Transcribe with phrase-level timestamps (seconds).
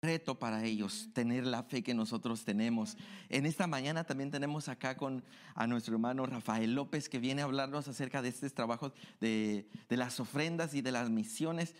[0.00, 2.96] reto para ellos tener la fe que nosotros tenemos.
[3.28, 5.24] En esta mañana también tenemos acá con
[5.54, 9.96] a nuestro hermano Rafael López que viene a hablarnos acerca de estos trabajos de, de
[9.96, 11.74] las ofrendas y de las misiones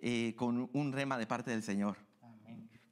[0.00, 1.96] eh, con un rema de parte del Señor.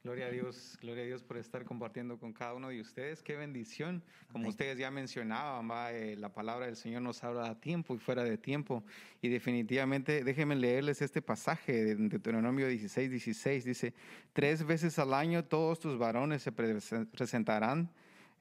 [0.03, 3.23] Gloria a Dios, gloria a Dios por estar compartiendo con cada uno de ustedes.
[3.23, 4.03] Qué bendición.
[4.33, 8.25] Como ustedes ya mencionaban, eh, la palabra del Señor nos habla a tiempo y fuera
[8.25, 8.83] de tiempo.
[9.21, 13.63] Y definitivamente, déjenme leerles este pasaje de Deuteronomio 16, 16.
[13.63, 13.93] Dice,
[14.33, 17.89] tres veces al año todos tus varones se presentarán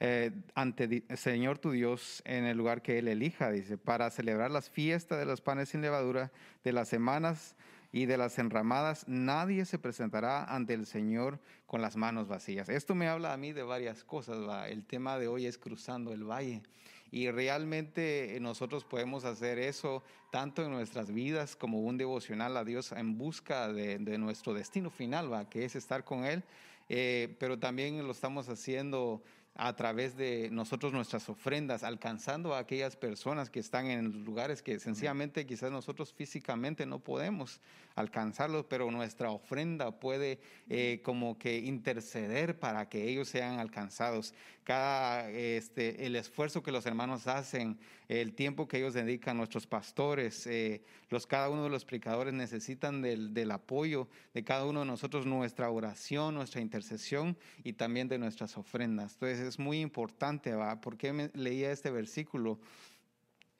[0.01, 4.51] eh, ante el Señor tu Dios en el lugar que Él elija, dice, para celebrar
[4.51, 6.33] las fiestas de los panes sin levadura,
[6.65, 7.55] de las semanas
[7.93, 12.71] y de las enramadas, nadie se presentará ante el Señor con las manos vacías.
[12.71, 14.39] Esto me habla a mí de varias cosas.
[14.69, 16.63] El tema de hoy es cruzando el valle.
[17.11, 22.91] Y realmente nosotros podemos hacer eso tanto en nuestras vidas como un devocional a Dios
[22.93, 26.43] en busca de, nuestro destino final, que es estar con Él.
[26.89, 29.23] Eh, pero también lo estamos haciendo
[29.55, 34.79] a través de nosotros nuestras ofrendas, alcanzando a aquellas personas que están en lugares que
[34.79, 37.61] sencillamente quizás nosotros físicamente no podemos
[37.95, 44.33] alcanzarlos, pero nuestra ofrenda puede eh, como que interceder para que ellos sean alcanzados.
[44.65, 50.47] Cada este el esfuerzo que los hermanos hacen, el tiempo que ellos dedican, nuestros pastores,
[50.47, 54.87] eh, los cada uno de los predicadores necesitan del, del apoyo de cada uno de
[54.87, 59.15] nosotros, nuestra oración, nuestra intercesión y también de nuestras ofrendas.
[59.15, 60.81] Entonces es muy importante, ¿va?
[60.81, 62.61] ¿Por qué me leía este versículo?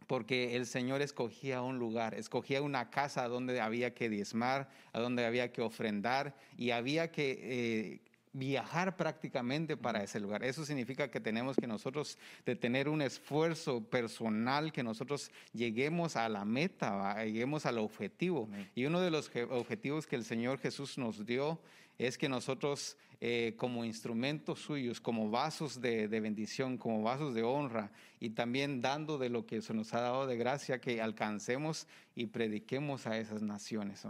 [0.07, 5.25] Porque el Señor escogía un lugar, escogía una casa donde había que diezmar, a donde
[5.25, 10.43] había que ofrendar y había que eh, viajar prácticamente para ese lugar.
[10.45, 16.29] Eso significa que tenemos que nosotros de tener un esfuerzo personal, que nosotros lleguemos a
[16.29, 18.49] la meta, lleguemos al objetivo.
[18.75, 21.61] Y uno de los objetivos que el Señor Jesús nos dio
[21.99, 27.93] es que nosotros eh, como instrumentos suyos, como vasos de, bendición, como vasos de honra
[28.19, 32.27] y también dando de lo que se nos ha dado de gracia, que alcancemos y
[32.27, 34.03] prediquemos a esas naciones.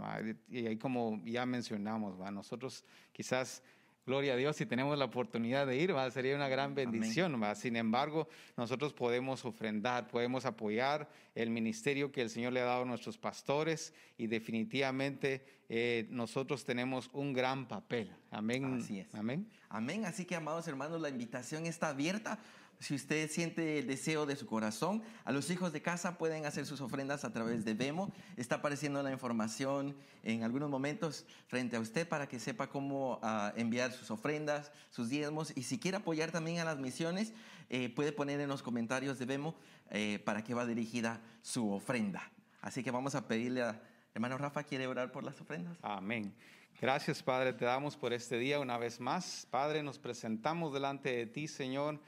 [0.49, 2.31] Y ahí como ya mencionamos, ¿va?
[2.31, 3.61] nosotros quizás
[4.05, 6.11] Gloria a Dios, si tenemos la oportunidad de ir, ¿va?
[6.11, 7.41] sería una gran bendición.
[7.41, 7.55] ¿va?
[7.55, 8.27] Sin embargo,
[8.57, 13.17] nosotros podemos ofrendar, podemos apoyar el ministerio que el Señor le ha dado a nuestros
[13.17, 18.13] pastores y definitivamente eh, nosotros tenemos un gran papel.
[18.29, 18.79] Amén.
[18.81, 19.15] Así es.
[19.15, 19.49] Amén.
[19.69, 20.05] Amén.
[20.05, 22.39] Así que, amados hermanos, la invitación está abierta
[22.83, 26.65] si usted siente el deseo de su corazón, a los hijos de casa pueden hacer
[26.65, 28.11] sus ofrendas a través de Vemo.
[28.35, 33.53] Está apareciendo la información en algunos momentos frente a usted para que sepa cómo ah,
[33.55, 35.55] enviar sus ofrendas, sus diezmos.
[35.55, 37.31] Y si quiere apoyar también a las misiones,
[37.69, 39.55] eh, puede poner en los comentarios de Vemo
[39.89, 42.33] eh, para qué va dirigida su ofrenda.
[42.61, 43.81] Así que vamos a pedirle a
[44.13, 45.77] hermano Rafa, ¿quiere orar por las ofrendas?
[45.81, 46.35] Amén.
[46.81, 49.47] Gracias, Padre, te damos por este día una vez más.
[49.49, 52.01] Padre, nos presentamos delante de ti, Señor.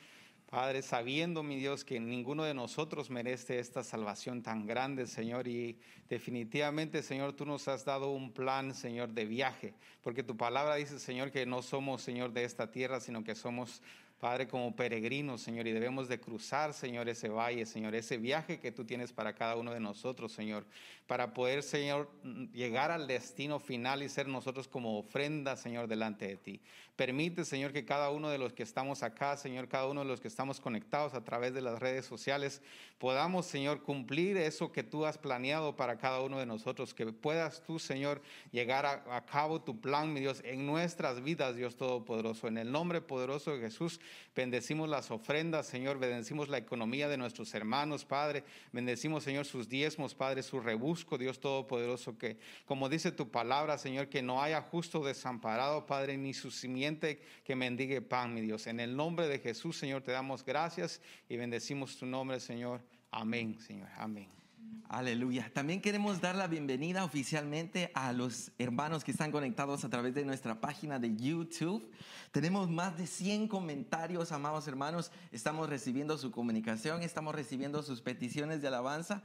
[0.50, 5.80] Padre, sabiendo, mi Dios, que ninguno de nosotros merece esta salvación tan grande, Señor, y
[6.08, 9.74] definitivamente, Señor, tú nos has dado un plan, Señor, de viaje,
[10.04, 13.82] porque tu palabra dice, Señor, que no somos, Señor, de esta tierra, sino que somos
[14.20, 18.72] Padre, como peregrinos, Señor, y debemos de cruzar, Señor, ese valle, Señor, ese viaje que
[18.72, 20.66] tú tienes para cada uno de nosotros, Señor,
[21.06, 22.10] para poder, Señor,
[22.54, 26.62] llegar al destino final y ser nosotros como ofrenda, Señor, delante de ti.
[26.96, 30.22] Permite, Señor, que cada uno de los que estamos acá, Señor, cada uno de los
[30.22, 32.62] que estamos conectados a través de las redes sociales,
[32.98, 37.62] podamos, Señor, cumplir eso que tú has planeado para cada uno de nosotros, que puedas
[37.64, 38.22] tú, Señor,
[38.52, 42.48] llegar a, a cabo tu plan, mi Dios, en nuestras vidas, Dios Todopoderoso.
[42.48, 44.00] En el nombre poderoso de Jesús,
[44.36, 45.98] Bendecimos las ofrendas, Señor.
[46.00, 48.44] Bendecimos la economía de nuestros hermanos, Padre.
[48.72, 54.10] Bendecimos, Señor, sus diezmos, Padre, su rebusco, Dios Todopoderoso, que como dice tu palabra, Señor,
[54.10, 58.68] que no haya justo desamparado, Padre, ni su simiente que mendigue pan, mi Dios.
[58.68, 62.82] En el nombre de Jesús, Señor, te damos gracias y bendecimos tu nombre, Señor.
[63.12, 63.90] Amén, Señor.
[63.98, 64.45] Amén.
[64.88, 65.52] Aleluya.
[65.54, 70.24] También queremos dar la bienvenida oficialmente a los hermanos que están conectados a través de
[70.24, 71.92] nuestra página de YouTube.
[72.32, 75.12] Tenemos más de 100 comentarios, amados hermanos.
[75.32, 79.24] Estamos recibiendo su comunicación, estamos recibiendo sus peticiones de alabanza.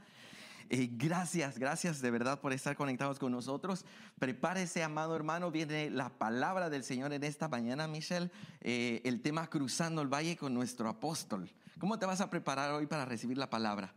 [0.69, 3.85] Eh, gracias, gracias de verdad por estar conectados con nosotros.
[4.19, 8.31] Prepárese, amado hermano, viene la palabra del Señor en esta mañana, Michelle.
[8.61, 11.49] Eh, el tema cruzando el valle con nuestro apóstol.
[11.79, 13.93] ¿Cómo te vas a preparar hoy para recibir la palabra?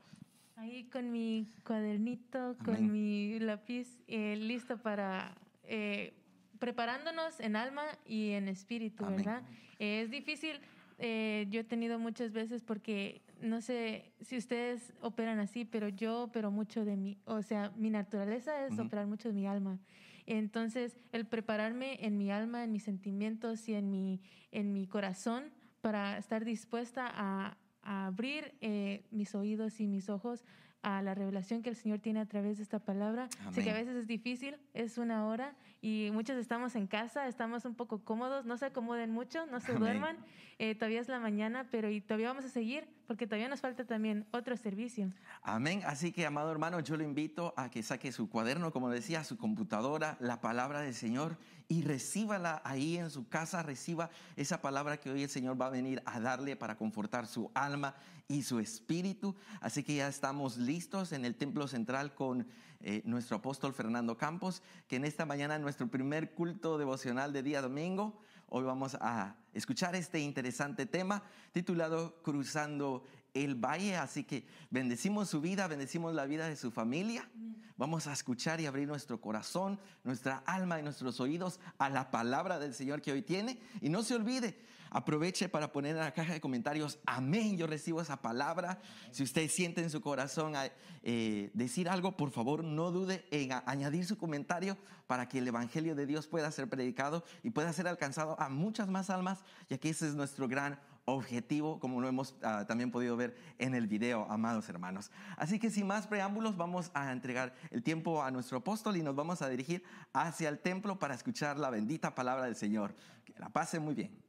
[0.65, 6.15] Ahí con mi cuadernito, con mi lápiz, eh, listo para eh,
[6.59, 9.43] preparándonos en alma y en espíritu, ¿verdad?
[9.79, 10.59] Eh, es difícil,
[10.99, 16.51] yo he tenido muchas veces porque no sé si ustedes operan así, pero yo opero
[16.51, 19.79] mucho de mi, o sea, mi naturaleza es operar mucho de mi alma.
[20.25, 25.53] Entonces, el prepararme en mi alma, en mis sentimientos y en mi, en mi corazón
[25.83, 30.45] para estar dispuesta a, abrir eh, mis oídos y mis ojos
[30.83, 33.29] a la revelación que el Señor tiene a través de esta palabra.
[33.53, 37.67] Sé que a veces es difícil, es una hora y muchos estamos en casa, estamos
[37.67, 40.17] un poco cómodos, no se acomoden mucho, no se duerman,
[40.59, 43.85] eh, todavía es la mañana, pero y todavía vamos a seguir porque todavía nos falta
[43.85, 45.13] también otro servicio.
[45.43, 45.83] Amén.
[45.85, 49.37] Así que, amado hermano, yo lo invito a que saque su cuaderno, como decía, su
[49.37, 51.37] computadora, la palabra del Señor
[51.69, 55.71] y recíbala ahí en su casa, reciba esa palabra que hoy el Señor va a
[55.71, 57.95] venir a darle para confortar su alma
[58.27, 59.37] y su espíritu.
[59.61, 62.47] Así que ya estamos listos en el templo central con
[62.87, 67.63] eh, nuestro apóstol Fernando Campos, que en esta mañana, nuestro primer culto devocional de día
[67.63, 68.21] domingo,
[68.51, 71.23] hoy vamos a escuchar este interesante tema
[71.53, 73.03] titulado Cruzando
[73.33, 73.97] el Valle.
[73.97, 77.27] Así que bendecimos su vida, bendecimos la vida de su familia.
[77.79, 82.59] Vamos a escuchar y abrir nuestro corazón, nuestra alma y nuestros oídos a la palabra
[82.59, 83.59] del Señor que hoy tiene.
[83.81, 84.59] Y no se olvide,
[84.95, 88.79] Aproveche para poner en la caja de comentarios, amén, yo recibo esa palabra.
[89.11, 90.53] Si usted siente en su corazón
[91.03, 95.97] eh, decir algo, por favor no dude en añadir su comentario para que el Evangelio
[95.97, 99.91] de Dios pueda ser predicado y pueda ser alcanzado a muchas más almas, ya que
[99.91, 104.31] ese es nuestro gran objetivo, como lo hemos ah, también podido ver en el video,
[104.31, 105.11] amados hermanos.
[105.37, 109.17] Así que sin más preámbulos, vamos a entregar el tiempo a nuestro apóstol y nos
[109.17, 109.83] vamos a dirigir
[110.13, 112.95] hacia el templo para escuchar la bendita palabra del Señor.
[113.25, 114.24] Que la pase muy bien.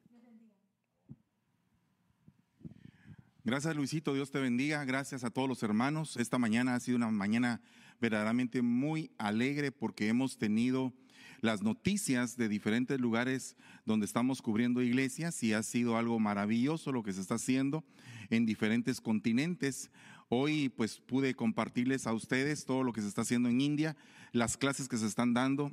[3.46, 4.84] Gracias Luisito, Dios te bendiga.
[4.86, 6.18] Gracias a todos los hermanos.
[6.18, 7.62] Esta mañana ha sido una mañana
[8.02, 10.94] verdaderamente muy alegre porque hemos tenido
[11.42, 13.56] las noticias de diferentes lugares
[13.86, 17.84] donde estamos cubriendo iglesias y ha sido algo maravilloso lo que se está haciendo
[18.32, 19.92] en diferentes continentes.
[20.30, 23.96] Hoy pues pude compartirles a ustedes todo lo que se está haciendo en India,
[24.32, 25.72] las clases que se están dando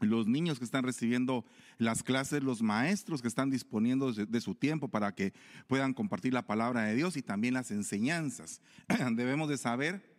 [0.00, 1.44] los niños que están recibiendo
[1.78, 5.32] las clases, los maestros que están disponiendo de, su tiempo para que
[5.66, 8.60] puedan compartir la palabra de Dios y también las enseñanzas.
[9.12, 10.16] Debemos de saber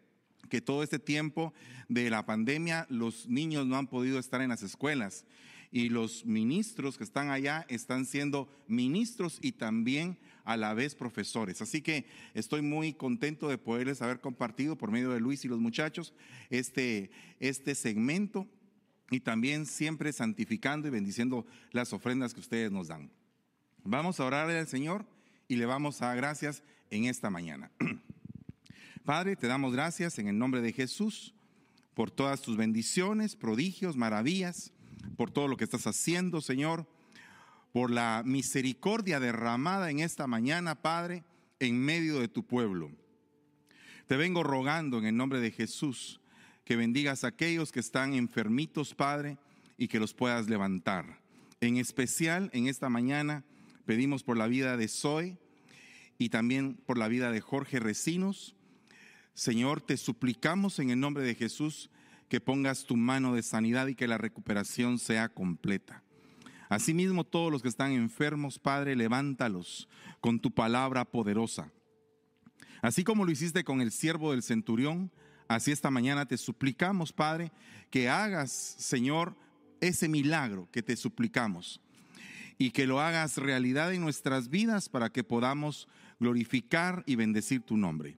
[0.50, 1.54] que todo este tiempo
[1.88, 5.26] de la pandemia los niños no han podido estar en las escuelas
[5.72, 11.62] y los ministros que están allá están siendo ministros y también a la vez profesores.
[11.62, 15.60] Así que estoy muy contento de poderles haber compartido por medio de Luis y los
[15.60, 16.14] muchachos
[16.50, 18.48] este, este segmento
[19.12, 23.12] y también siempre santificando y bendiciendo las ofrendas que ustedes nos dan.
[23.84, 25.06] Vamos a orarle al Señor
[25.48, 27.72] y le vamos a dar gracias en esta mañana.
[29.06, 31.34] Padre, te damos gracias en el nombre de Jesús
[31.94, 34.72] por todas tus bendiciones, prodigios, maravillas,
[35.18, 36.88] por todo lo que estás haciendo, Señor,
[37.74, 41.24] por la misericordia derramada en esta mañana, Padre,
[41.60, 42.92] en medio de tu pueblo.
[44.08, 46.20] Te vengo rogando en el nombre de Jesús
[46.70, 49.40] que bendigas a aquellos que están enfermitos, Padre,
[49.76, 51.20] y que los puedas levantar.
[51.62, 53.44] En especial, en esta mañana,
[53.88, 55.40] pedimos por la vida de Zoe
[56.20, 58.54] y también por la vida de Jorge Recinos.
[59.34, 61.90] Señor, te suplicamos en el nombre de Jesús
[62.28, 66.04] que pongas tu mano de sanidad y que la recuperación sea completa.
[66.70, 69.90] Asimismo, todos los que están enfermos, Padre, levántalos
[70.22, 71.72] con tu palabra poderosa.
[72.84, 75.12] Así como lo hiciste con el siervo del centurión,
[75.50, 77.52] Así esta mañana te suplicamos, Padre,
[77.90, 79.36] que hagas, Señor,
[79.82, 81.82] ese milagro que te suplicamos
[82.60, 85.88] y que lo hagas realidad en nuestras vidas para que podamos
[86.20, 88.16] glorificar y bendecir tu nombre.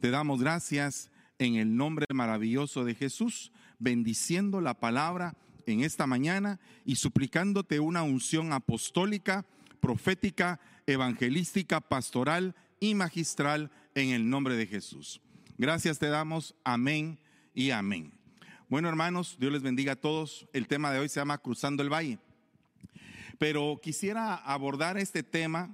[0.00, 6.58] Te damos gracias en el nombre maravilloso de Jesús, bendiciendo la palabra en esta mañana
[6.84, 9.46] y suplicándote una unción apostólica,
[9.78, 15.20] profética, evangelística, pastoral y magistral en el nombre de Jesús.
[15.62, 17.20] Gracias te damos, amén
[17.54, 18.12] y amén.
[18.68, 20.48] Bueno, hermanos, Dios les bendiga a todos.
[20.52, 22.18] El tema de hoy se llama Cruzando el Valle.
[23.38, 25.72] Pero quisiera abordar este tema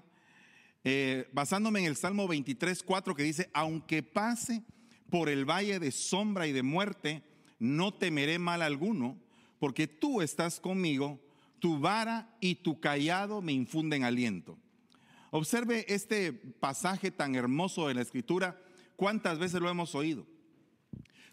[0.84, 4.62] eh, basándome en el Salmo 23, 4 que dice, aunque pase
[5.08, 7.22] por el valle de sombra y de muerte,
[7.58, 9.16] no temeré mal alguno,
[9.58, 11.18] porque tú estás conmigo,
[11.60, 14.58] tu vara y tu callado me infunden aliento.
[15.30, 18.60] Observe este pasaje tan hermoso de la escritura
[18.98, 20.26] ¿Cuántas veces lo hemos oído?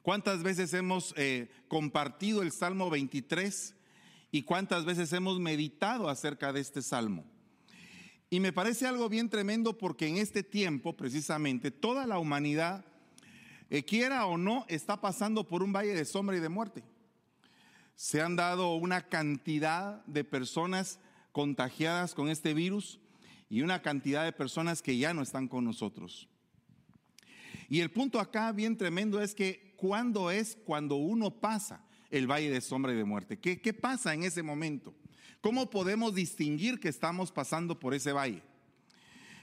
[0.03, 3.75] ¿Cuántas veces hemos eh, compartido el Salmo 23
[4.29, 7.25] y cuántas veces hemos meditado acerca de este Salmo?
[8.29, 12.85] Y me parece algo bien tremendo porque en este tiempo, precisamente, toda la humanidad,
[13.71, 16.83] eh, quiera o no, está pasando por un valle de sombra y de muerte.
[17.95, 20.99] Se han dado una cantidad de personas
[21.31, 22.99] contagiadas con este virus
[23.49, 26.29] y una cantidad de personas que ya no están con nosotros.
[27.69, 32.49] Y el punto acá bien tremendo es que cuando es cuando uno pasa el valle
[32.49, 33.39] de sombra y de muerte.
[33.39, 34.93] ¿Qué, qué pasa en ese momento?
[35.41, 38.41] ¿Cómo podemos distinguir que estamos pasando por ese valle?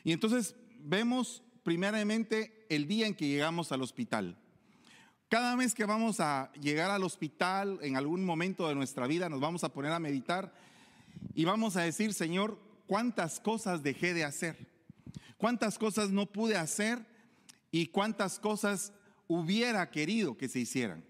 [0.04, 4.36] Y entonces vemos primeramente el día en que llegamos al hospital.
[5.28, 9.40] Cada vez que vamos a llegar al hospital, en algún momento de nuestra vida, nos
[9.40, 10.52] vamos a poner a meditar
[11.34, 14.68] y vamos a decir, Señor, ¿cuántas cosas dejé de hacer?
[15.38, 17.11] ¿Cuántas cosas no pude hacer?
[17.72, 18.92] ¿Y cuántas cosas
[19.26, 21.04] hubiera querido que se hicieran?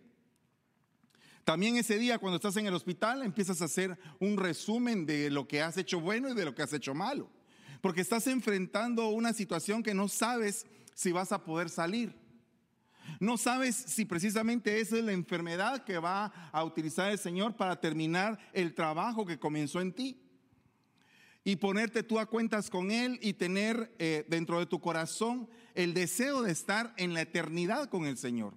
[1.44, 5.48] También ese día cuando estás en el hospital empiezas a hacer un resumen de lo
[5.48, 7.28] que has hecho bueno y de lo que has hecho malo.
[7.80, 12.14] Porque estás enfrentando una situación que no sabes si vas a poder salir.
[13.18, 17.80] No sabes si precisamente esa es la enfermedad que va a utilizar el Señor para
[17.80, 20.20] terminar el trabajo que comenzó en ti.
[21.42, 25.94] Y ponerte tú a cuentas con Él y tener eh, dentro de tu corazón el
[25.94, 28.54] deseo de estar en la eternidad con el Señor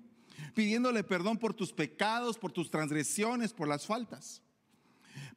[0.55, 4.41] pidiéndole perdón por tus pecados, por tus transgresiones, por las faltas.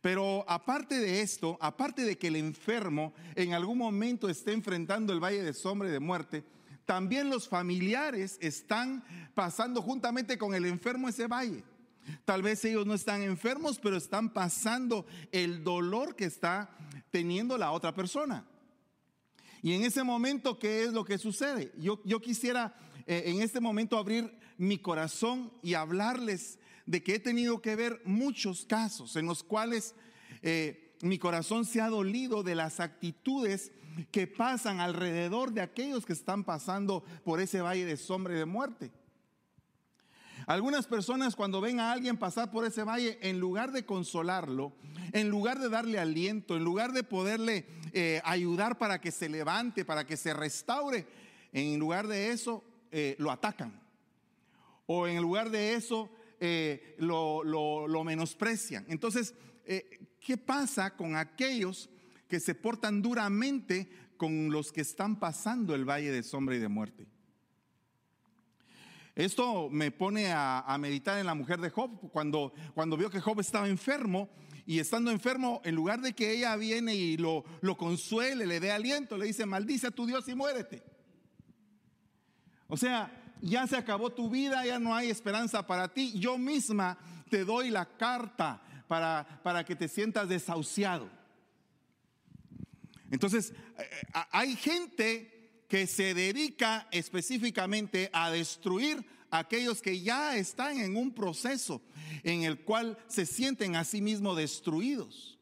[0.00, 5.22] Pero aparte de esto, aparte de que el enfermo en algún momento esté enfrentando el
[5.22, 6.44] valle de sombra y de muerte,
[6.86, 9.04] también los familiares están
[9.34, 11.64] pasando juntamente con el enfermo ese valle.
[12.24, 16.70] Tal vez ellos no están enfermos, pero están pasando el dolor que está
[17.10, 18.46] teniendo la otra persona.
[19.62, 21.72] Y en ese momento, ¿qué es lo que sucede?
[21.78, 27.18] Yo, yo quisiera eh, en este momento abrir mi corazón y hablarles de que he
[27.20, 29.94] tenido que ver muchos casos en los cuales
[30.42, 33.72] eh, mi corazón se ha dolido de las actitudes
[34.10, 38.46] que pasan alrededor de aquellos que están pasando por ese valle de sombra y de
[38.46, 38.90] muerte.
[40.48, 44.72] Algunas personas cuando ven a alguien pasar por ese valle, en lugar de consolarlo,
[45.12, 49.84] en lugar de darle aliento, en lugar de poderle eh, ayudar para que se levante,
[49.84, 51.06] para que se restaure,
[51.52, 53.78] en lugar de eso eh, lo atacan
[54.86, 56.08] o en lugar de eso
[56.40, 57.44] eh, lo,
[58.02, 58.86] menosprecian.
[58.88, 59.34] Entonces,
[60.18, 61.90] ¿qué pasa con aquellos
[62.26, 66.68] que se portan duramente con los que están pasando el valle de sombra y de
[66.68, 67.17] muerte?
[69.18, 73.40] Esto me pone a, meditar en la mujer de Job, cuando, cuando vio que Job
[73.40, 74.28] estaba enfermo
[74.64, 78.70] y estando enfermo, en lugar de que ella viene y lo, lo consuele, le dé
[78.70, 80.84] aliento, le dice, maldice a tu Dios y muérete.
[82.68, 83.10] O sea,
[83.42, 86.16] ya se acabó tu vida, ya no hay esperanza para ti.
[86.20, 86.96] Yo misma
[87.28, 91.10] te doy la carta para, para que te sientas desahuciado.
[93.10, 95.37] Entonces, eh, eh, hay gente
[95.68, 101.82] que se dedica específicamente a destruir a aquellos que ya están en un proceso
[102.22, 105.38] en el cual se sienten a sí mismos destruidos.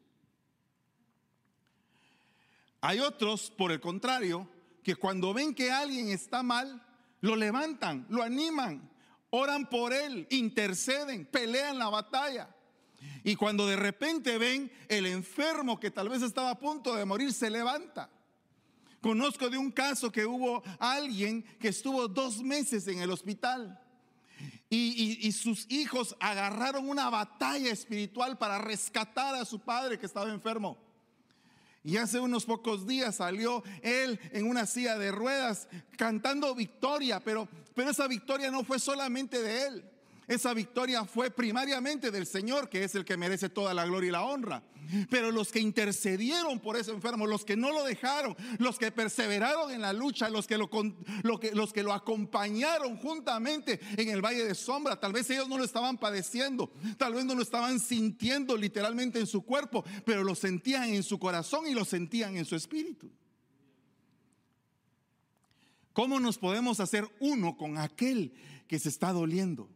[2.81, 4.49] Hay otros, por el contrario,
[4.83, 6.85] que cuando ven que alguien está mal,
[7.21, 8.89] lo levantan, lo animan,
[9.29, 12.53] oran por él, interceden, pelean la batalla.
[13.23, 17.33] Y cuando de repente ven el enfermo que tal vez estaba a punto de morir,
[17.33, 18.09] se levanta.
[19.07, 23.79] Conozco de un caso que hubo alguien que estuvo dos meses en el hospital
[24.69, 30.77] y, sus hijos agarraron una batalla espiritual para rescatar a su padre que estaba enfermo.
[31.85, 37.47] Y hace unos pocos días salió él en una silla de ruedas cantando victoria, pero,
[37.73, 39.89] pero esa victoria no fue solamente de él.
[40.27, 44.11] Esa victoria fue primariamente del Señor, que es el que merece toda la gloria y
[44.11, 44.61] la honra.
[45.09, 49.71] Pero los que intercedieron por ese enfermo, los que no lo dejaron, los que perseveraron
[49.71, 55.29] en la lucha, los que lo, acompañaron juntamente en el valle de sombra, tal vez
[55.29, 59.85] ellos no lo estaban padeciendo, tal vez no lo estaban sintiendo literalmente en su cuerpo,
[60.05, 63.09] pero lo sentían en su corazón y lo sentían en su espíritu.
[65.93, 68.33] ¿Cómo nos podemos hacer uno con aquel
[68.67, 69.69] que se está doliendo?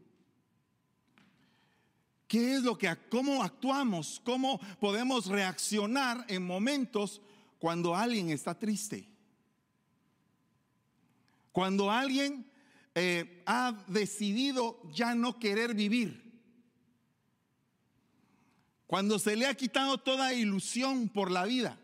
[2.31, 4.21] ¿Qué es lo que, cómo actuamos?
[4.23, 7.21] ¿Cómo podemos reaccionar en momentos
[7.59, 9.05] cuando alguien está triste?
[11.51, 12.50] Cuando alguien
[12.95, 16.23] eh, ha decidido ya no querer vivir.
[18.88, 21.77] Cuando se le ha quitado toda ilusión por la vida.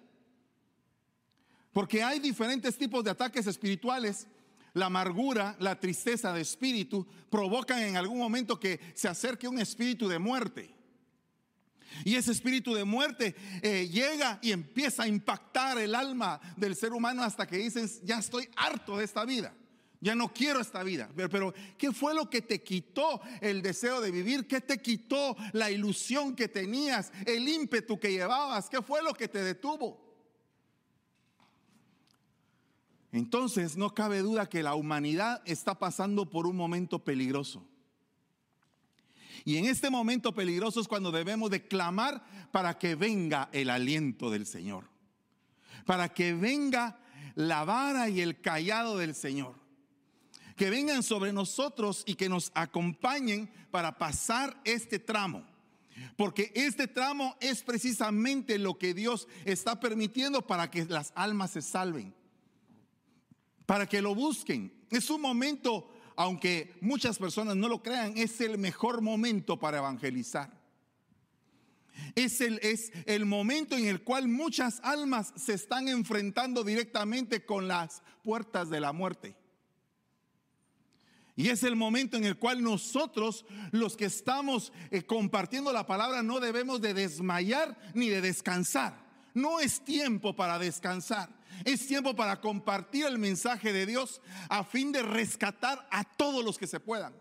[1.73, 4.29] Porque hay diferentes tipos de ataques espirituales
[4.77, 10.07] la amargura, la tristeza de espíritu provocan en algún momento que se acerque un espíritu
[10.07, 10.73] de muerte.
[12.05, 16.93] Y ese espíritu de muerte eh, llega y empieza a impactar el alma del ser
[16.93, 19.53] humano hasta que dices, ya estoy harto de esta vida.
[19.99, 21.09] Ya no quiero esta vida.
[21.15, 24.47] Pero, pero, ¿qué fue lo que te quitó el deseo de vivir?
[24.47, 27.11] ¿Qué te quitó la ilusión que tenías?
[27.25, 28.69] El ímpetu que llevabas.
[28.69, 30.06] ¿Qué fue lo que te detuvo?
[33.11, 37.65] Entonces no cabe duda que la humanidad está pasando por un momento peligroso.
[39.45, 42.21] Y en este momento peligroso es cuando debemos de clamar
[42.51, 44.89] para que venga el aliento del Señor.
[45.85, 46.99] Para que venga
[47.35, 49.55] la vara y el callado del Señor.
[50.57, 55.45] Que vengan sobre nosotros y que nos acompañen para pasar este tramo.
[56.17, 61.61] Porque este tramo es precisamente lo que Dios está permitiendo para que las almas se
[61.61, 62.13] salven.
[63.67, 64.73] Para que lo busquen.
[64.89, 70.57] Es un momento, aunque muchas personas no lo crean, es el mejor momento para evangelizar.
[72.15, 77.67] Es el, es el momento en el cual muchas almas se están enfrentando directamente con
[77.67, 79.35] las puertas de la muerte.
[81.35, 86.23] Y es el momento en el cual nosotros, los que estamos eh, compartiendo la palabra,
[86.23, 89.05] no debemos de desmayar ni de descansar.
[89.35, 91.29] No es tiempo para descansar.
[91.65, 96.57] Es tiempo para compartir el mensaje de Dios a fin de rescatar a todos los
[96.57, 97.13] que se puedan.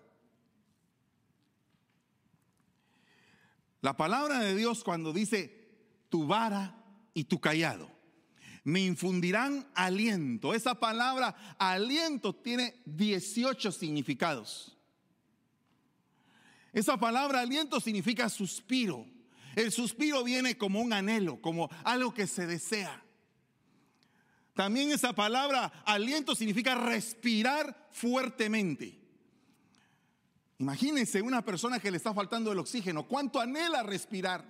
[3.80, 5.68] La palabra de Dios cuando dice
[6.08, 6.76] tu vara
[7.14, 7.96] y tu callado
[8.66, 10.52] me infundirán aliento.
[10.52, 14.76] Esa palabra aliento tiene 18 significados.
[16.72, 19.06] Esa palabra aliento significa suspiro.
[19.54, 23.05] El suspiro viene como un anhelo, como algo que se desea.
[24.56, 28.98] También esa palabra aliento significa respirar fuertemente.
[30.58, 33.06] Imagínense una persona que le está faltando el oxígeno.
[33.06, 34.46] ¿Cuánto anhela respirar?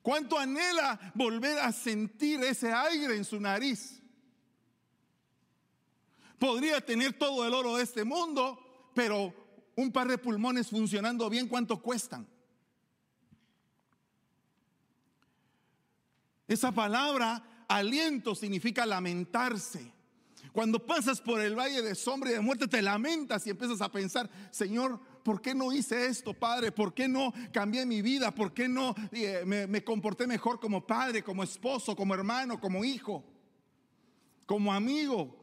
[0.00, 4.00] ¿Cuánto anhela volver a sentir ese aire en su nariz?
[6.38, 9.34] Podría tener todo el oro de este mundo, pero
[9.76, 12.26] un par de pulmones funcionando bien, ¿cuánto cuestan?
[16.48, 19.92] Esa palabra aliento significa lamentarse.
[20.52, 23.90] Cuando pasas por el valle de sombra y de muerte, te lamentas y empiezas a
[23.90, 26.72] pensar, Señor, ¿por qué no hice esto, Padre?
[26.72, 28.34] ¿Por qué no cambié mi vida?
[28.34, 33.24] ¿Por qué no eh, me, comporté mejor como padre, como esposo, como hermano, como hijo,
[34.44, 35.38] como amigo?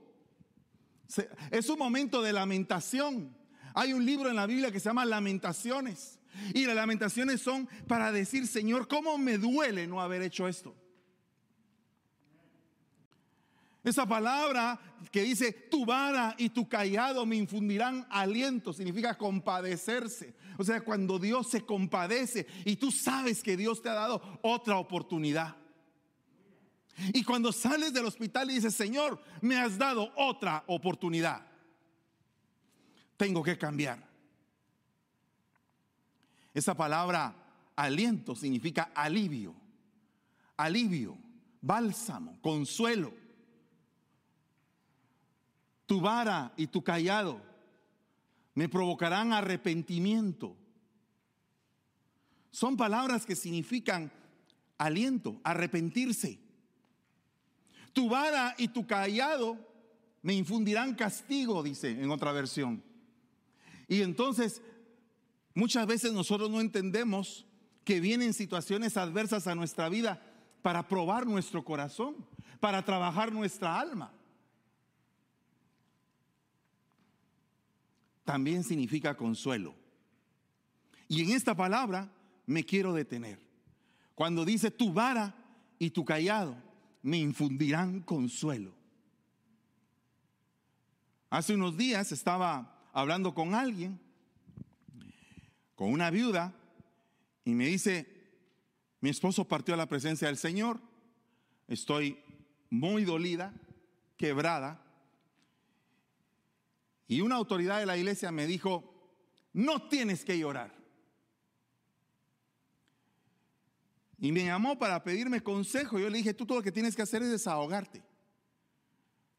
[1.50, 3.36] Es un momento de lamentación.
[3.74, 6.20] Hay un libro en la Biblia que se llama Lamentaciones.
[6.54, 10.76] Y las lamentaciones son para decir, Señor, ¿cómo me duele no haber hecho esto?
[13.84, 14.80] Esa palabra
[15.12, 20.36] que dice, tu vara y tu callado me infundirán aliento, significa compadecerse.
[20.58, 24.78] O sea, cuando Dios se compadece y tú sabes que Dios te ha dado otra
[24.78, 25.56] oportunidad.
[27.14, 31.48] Y cuando sales del hospital y dices, Señor, me has dado otra oportunidad.
[33.16, 34.06] Tengo que cambiar.
[36.54, 37.34] Esa palabra
[37.78, 39.56] aliento significa alivio,
[40.58, 41.18] alivio,
[41.62, 43.19] bálsamo, consuelo
[45.90, 47.42] tu vara y tu callado
[48.54, 50.56] me provocarán arrepentimiento.
[52.52, 54.12] Son palabras que significan
[54.78, 56.40] aliento, arrepentirse.
[57.92, 59.58] Tu vara y tu callado
[60.22, 62.84] me infundirán castigo, dice en otra versión.
[63.88, 64.62] Y entonces,
[65.56, 67.48] muchas veces nosotros no entendemos
[67.84, 70.22] que vienen situaciones adversas a nuestra vida
[70.62, 72.16] para probar nuestro corazón,
[72.60, 74.14] para trabajar nuestra alma.
[78.30, 79.74] También significa consuelo.
[81.08, 82.14] Y en esta palabra
[82.46, 83.40] me quiero detener.
[84.14, 85.34] Cuando dice tu vara
[85.80, 86.56] y tu callado
[87.02, 88.72] me infundirán consuelo.
[91.32, 94.00] Hace unos días estaba hablando con alguien,
[95.74, 96.54] con una viuda,
[97.46, 98.30] y me dice,
[99.02, 100.80] mi esposo partió a la presencia del Señor,
[101.68, 102.20] estoy
[102.70, 103.56] muy dolida,
[104.18, 104.86] quebrada,
[107.10, 108.94] y una autoridad de la iglesia me dijo,
[109.52, 110.72] no tienes que llorar.
[114.20, 115.98] Y me llamó para pedirme consejo.
[115.98, 118.04] Yo le dije, tú todo lo que tienes que hacer es desahogarte.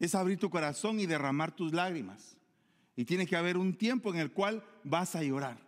[0.00, 2.36] Es abrir tu corazón y derramar tus lágrimas.
[2.96, 5.64] Y tiene que haber un tiempo en el cual vas a llorar.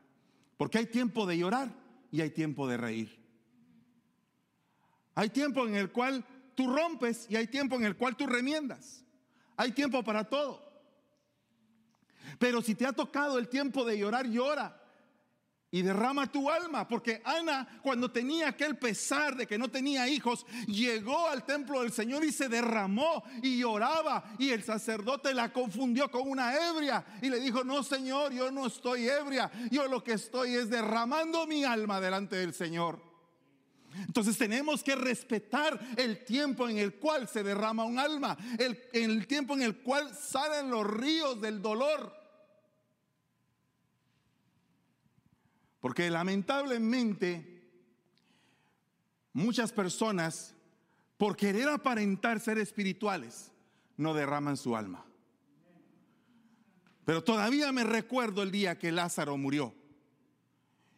[0.56, 1.72] Porque hay tiempo de llorar
[2.10, 3.16] y hay tiempo de reír.
[5.14, 9.04] Hay tiempo en el cual tú rompes y hay tiempo en el cual tú remiendas.
[9.56, 10.71] Hay tiempo para todo.
[12.42, 14.76] Pero si te ha tocado el tiempo de llorar, llora.
[15.70, 20.44] Y derrama tu alma, porque Ana cuando tenía aquel pesar de que no tenía hijos,
[20.66, 24.24] llegó al templo del Señor y se derramó y lloraba.
[24.40, 28.66] Y el sacerdote la confundió con una ebria y le dijo, no Señor, yo no
[28.66, 33.00] estoy ebria, yo lo que estoy es derramando mi alma delante del Señor.
[33.94, 39.28] Entonces tenemos que respetar el tiempo en el cual se derrama un alma, el, el
[39.28, 42.20] tiempo en el cual salen los ríos del dolor.
[45.83, 47.61] Porque lamentablemente
[49.33, 50.55] muchas personas,
[51.16, 53.51] por querer aparentar ser espirituales,
[53.97, 55.05] no derraman su alma.
[57.05, 59.75] Pero todavía me recuerdo el día que Lázaro murió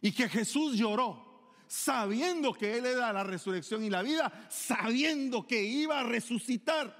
[0.02, 5.64] y que Jesús lloró, sabiendo que Él era la resurrección y la vida, sabiendo que
[5.64, 6.94] iba a resucitar.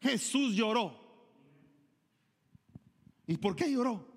[0.00, 1.02] Jesús lloró.
[3.26, 4.13] ¿Y por qué lloró?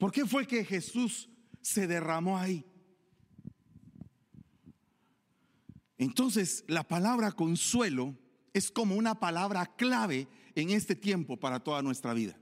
[0.00, 1.28] ¿Por qué fue que Jesús
[1.60, 2.64] se derramó ahí?
[5.98, 8.16] Entonces, la palabra consuelo
[8.54, 12.34] es como una palabra clave en este tiempo para toda nuestra vida.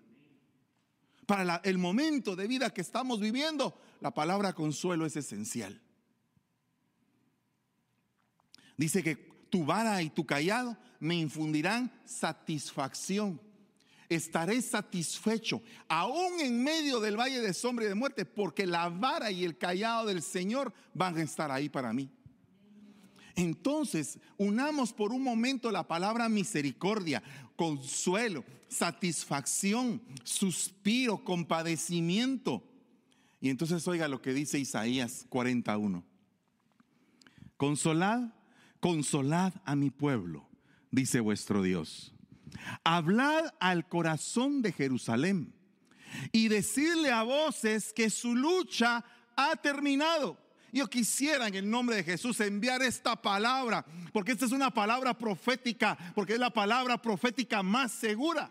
[1.27, 5.83] Para el momento de vida que estamos viviendo, la palabra consuelo es esencial.
[8.77, 9.16] Dice que
[9.51, 13.40] tu vara y tu callado me infundirán satisfacción
[14.09, 19.31] estaré satisfecho, aún en medio del valle de sombra y de muerte, porque la vara
[19.31, 22.11] y el callado del Señor van a estar ahí para mí.
[23.37, 27.23] Entonces, unamos por un momento la palabra misericordia,
[27.55, 32.64] consuelo, satisfacción, suspiro, compadecimiento.
[33.40, 36.05] Y entonces oiga lo que dice Isaías 41.
[37.57, 38.33] Consolad,
[38.81, 40.49] consolad a mi pueblo,
[40.90, 42.12] dice vuestro Dios
[42.85, 45.55] Hablad al corazón de Jerusalén
[46.33, 49.05] y decirle a voces que su lucha
[49.37, 50.39] ha terminado.
[50.73, 55.17] Yo quisiera en el nombre de Jesús enviar esta palabra, porque esta es una palabra
[55.17, 58.51] profética, porque es la palabra profética más segura.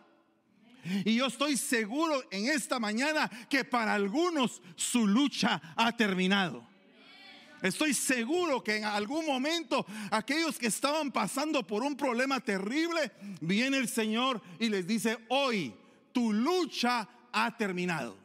[1.06, 6.67] Y yo estoy seguro en esta mañana que para algunos su lucha ha terminado.
[7.62, 13.78] Estoy seguro que en algún momento aquellos que estaban pasando por un problema terrible, viene
[13.78, 15.74] el Señor y les dice, hoy
[16.12, 18.18] tu lucha ha terminado.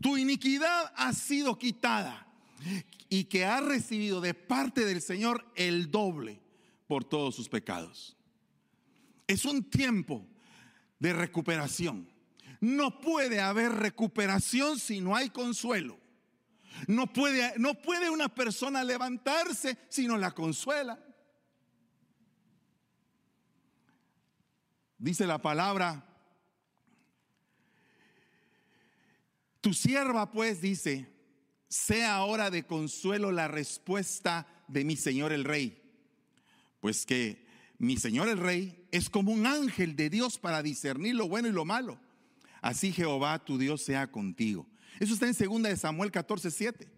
[0.00, 2.26] Tu iniquidad ha sido quitada
[3.08, 6.40] y que ha recibido de parte del Señor el doble
[6.86, 8.16] por todos sus pecados.
[9.26, 10.26] Es un tiempo
[10.98, 12.08] de recuperación.
[12.60, 15.98] No puede haber recuperación si no hay consuelo.
[16.86, 20.98] No puede, no puede una persona levantarse si no la consuela.
[24.98, 26.04] Dice la palabra,
[29.60, 31.12] tu sierva pues dice,
[31.68, 35.82] sea ahora de consuelo la respuesta de mi Señor el Rey.
[36.80, 37.46] Pues que
[37.78, 41.52] mi Señor el Rey es como un ángel de Dios para discernir lo bueno y
[41.52, 41.98] lo malo.
[42.62, 44.66] Así Jehová tu Dios sea contigo.
[44.98, 46.88] Eso está en 2 de Samuel 14, 7.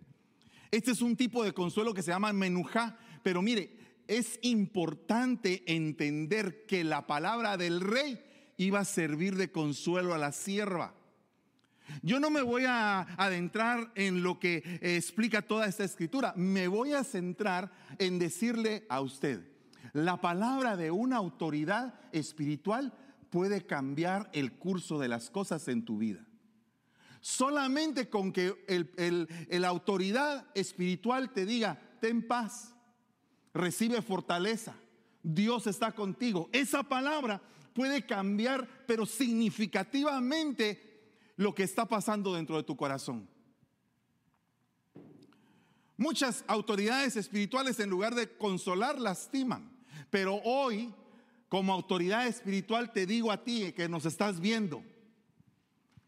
[0.71, 6.67] Este es un tipo de consuelo que se llama menujá, pero mire, es importante entender
[6.67, 8.21] que la palabra del rey
[8.57, 10.95] iba a servir de consuelo a la sierva.
[12.03, 16.93] Yo no me voy a adentrar en lo que explica toda esta escritura, me voy
[16.93, 19.49] a centrar en decirle a usted,
[19.95, 22.93] la palabra de una autoridad espiritual
[23.31, 26.28] puede cambiar el curso de las cosas en tu vida.
[27.21, 32.75] Solamente con que el, autoridad espiritual te diga, ten paz,
[33.53, 34.75] recibe fortaleza,
[35.23, 36.49] Dios está contigo.
[36.53, 37.43] Esa palabra
[37.75, 40.89] puede cambiar, pero significativamente,
[41.37, 43.29] lo que está pasando dentro de tu corazón.
[45.97, 49.71] Muchas autoridades espirituales en lugar de consolar lastiman,
[50.11, 50.93] pero hoy
[51.49, 54.83] como autoridad espiritual te digo a ti que nos estás viendo,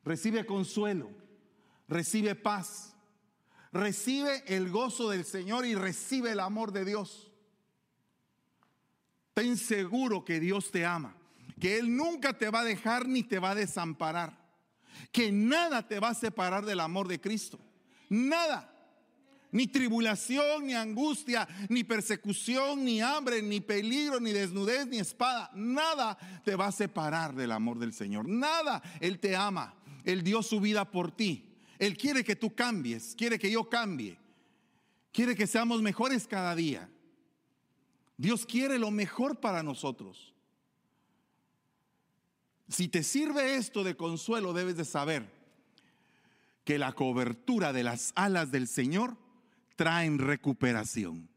[0.05, 1.11] recibe consuelo,
[1.89, 2.95] recibe paz,
[3.73, 7.31] recibe el gozo del Señor y recibe el amor de Dios.
[9.35, 11.17] Ten seguro que Dios te ama,
[11.61, 14.39] que Él nunca te va a dejar ni te va a desamparar,
[15.13, 17.59] que nada te va a separar del amor de Cristo.
[18.09, 18.67] Nada.
[19.53, 25.51] Ni tribulación, ni angustia, ni persecución, ni hambre, ni peligro, ni desnudez, ni espada.
[25.55, 28.29] Nada te va a separar del amor del Señor.
[28.29, 28.81] Nada.
[29.01, 29.75] Él te ama.
[30.05, 31.47] Él dio su vida por ti.
[31.79, 34.19] Él quiere que tú cambies, quiere que yo cambie.
[35.13, 36.89] Quiere que seamos mejores cada día.
[38.17, 40.35] Dios quiere lo mejor para nosotros.
[42.69, 45.29] Si te sirve esto de consuelo, debes de saber
[46.65, 49.17] que la cobertura de las alas del Señor
[49.75, 51.29] traen recuperación.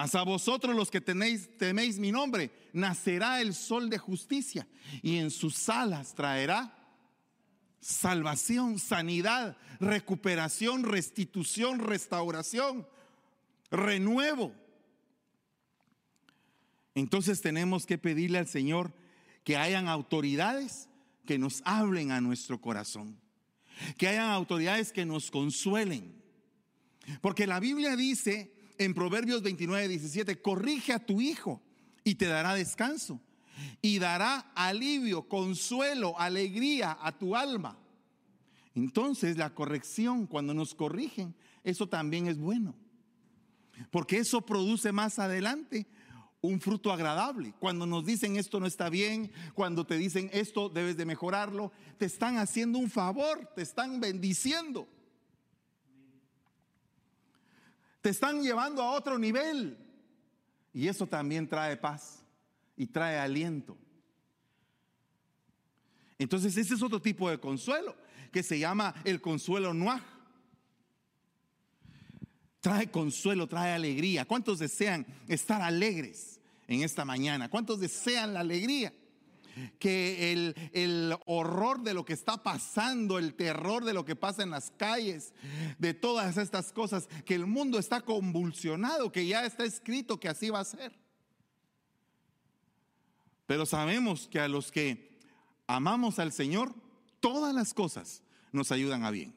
[0.00, 4.66] Mas a vosotros los que tenéis, teméis mi nombre, nacerá el sol de justicia
[5.02, 6.74] y en sus alas traerá
[7.82, 12.88] salvación, sanidad, recuperación, restitución, restauración,
[13.70, 14.54] renuevo.
[16.94, 18.94] Entonces tenemos que pedirle al Señor
[19.44, 20.88] que hayan autoridades
[21.26, 23.20] que nos hablen a nuestro corazón.
[23.98, 26.22] Que hayan autoridades que nos consuelen.
[27.20, 31.60] Porque la Biblia dice en Proverbios 29, 17, corrige a tu hijo
[32.02, 33.20] y te dará descanso.
[33.82, 37.78] Y dará alivio, consuelo, alegría a tu alma.
[38.74, 42.74] Entonces la corrección, cuando nos corrigen, eso también es bueno.
[43.90, 45.86] Porque eso produce más adelante
[46.40, 47.52] un fruto agradable.
[47.58, 52.06] Cuando nos dicen esto no está bien, cuando te dicen esto debes de mejorarlo, te
[52.06, 54.88] están haciendo un favor, te están bendiciendo.
[58.00, 59.78] Te están llevando a otro nivel.
[60.72, 62.24] Y eso también trae paz
[62.76, 63.76] y trae aliento.
[66.18, 67.96] Entonces ese es otro tipo de consuelo
[68.30, 70.02] que se llama el consuelo nuaj.
[72.60, 74.26] Trae consuelo, trae alegría.
[74.26, 77.48] ¿Cuántos desean estar alegres en esta mañana?
[77.48, 78.92] ¿Cuántos desean la alegría?
[79.78, 84.42] Que el, el, horror de lo que está pasando, el terror de lo que pasa
[84.42, 85.32] en las calles,
[85.78, 90.50] de todas estas cosas, que el mundo está convulsionado, que ya está escrito que así
[90.50, 90.92] va a ser.
[93.46, 95.18] Pero sabemos que a los que
[95.66, 96.74] amamos al Señor,
[97.20, 99.34] todas las cosas nos ayudan a bien.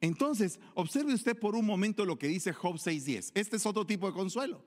[0.00, 3.30] Entonces, observe usted por un momento lo que dice Job 6:10.
[3.34, 4.64] Este es otro tipo de consuelo.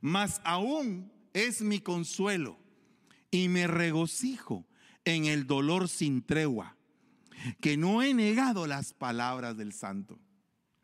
[0.00, 2.58] Mas aún es mi consuelo
[3.30, 4.66] y me regocijo
[5.04, 6.76] en el dolor sin tregua,
[7.60, 10.18] que no he negado las palabras del santo.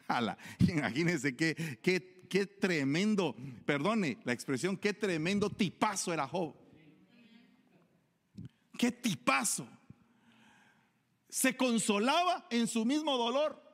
[0.09, 6.55] Ala, imagínense qué, qué, qué tremendo, perdone la expresión, qué tremendo tipazo era Job.
[8.79, 9.67] Qué tipazo.
[11.29, 13.66] Se consolaba en su mismo dolor.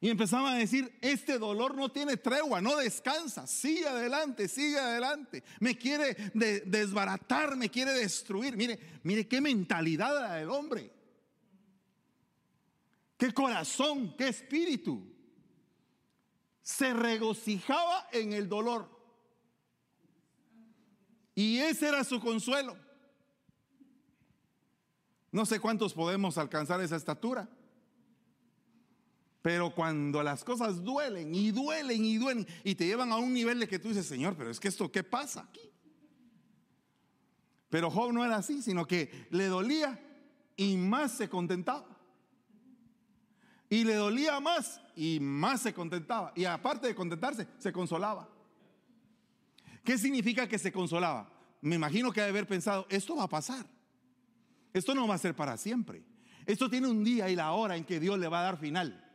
[0.00, 5.42] Y empezaba a decir, este dolor no tiene tregua, no descansa, sigue adelante, sigue adelante.
[5.58, 6.14] Me quiere
[6.66, 8.56] desbaratar, me quiere destruir.
[8.56, 10.92] Mire, mire qué mentalidad la del hombre.
[13.16, 15.04] Qué corazón, qué espíritu.
[16.62, 18.88] Se regocijaba en el dolor.
[21.34, 22.76] Y ese era su consuelo.
[25.32, 27.48] No sé cuántos podemos alcanzar esa estatura.
[29.42, 33.60] Pero cuando las cosas duelen y duelen y duelen y te llevan a un nivel
[33.60, 35.70] de que tú dices, Señor, pero es que esto, ¿qué pasa aquí?
[37.70, 40.00] Pero Job no era así, sino que le dolía
[40.56, 41.86] y más se contentaba.
[43.70, 46.32] Y le dolía más y más se contentaba.
[46.34, 48.28] Y aparte de contentarse, se consolaba.
[49.84, 51.30] ¿Qué significa que se consolaba?
[51.60, 53.66] Me imagino que debe haber pensado, esto va a pasar.
[54.72, 56.02] Esto no va a ser para siempre.
[56.46, 59.07] Esto tiene un día y la hora en que Dios le va a dar final.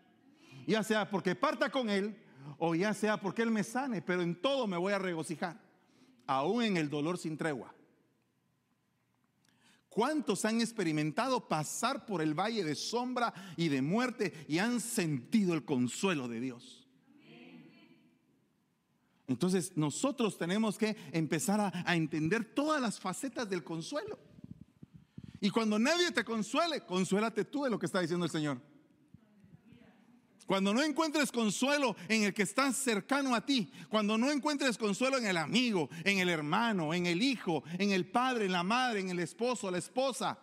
[0.67, 2.15] Ya sea porque parta con Él
[2.57, 5.59] o ya sea porque Él me sane, pero en todo me voy a regocijar,
[6.27, 7.73] aún en el dolor sin tregua.
[9.89, 15.53] ¿Cuántos han experimentado pasar por el valle de sombra y de muerte y han sentido
[15.53, 16.87] el consuelo de Dios?
[19.27, 24.17] Entonces nosotros tenemos que empezar a, entender todas las facetas del consuelo.
[25.39, 28.59] Y cuando nadie te consuele, consuélate tú de lo que está diciendo el Señor.
[30.45, 35.17] Cuando no encuentres consuelo en el que está cercano a ti, cuando no encuentres consuelo
[35.17, 38.99] en el amigo, en el hermano, en el hijo, en el padre, en la madre,
[38.99, 40.37] en el esposo, la esposa,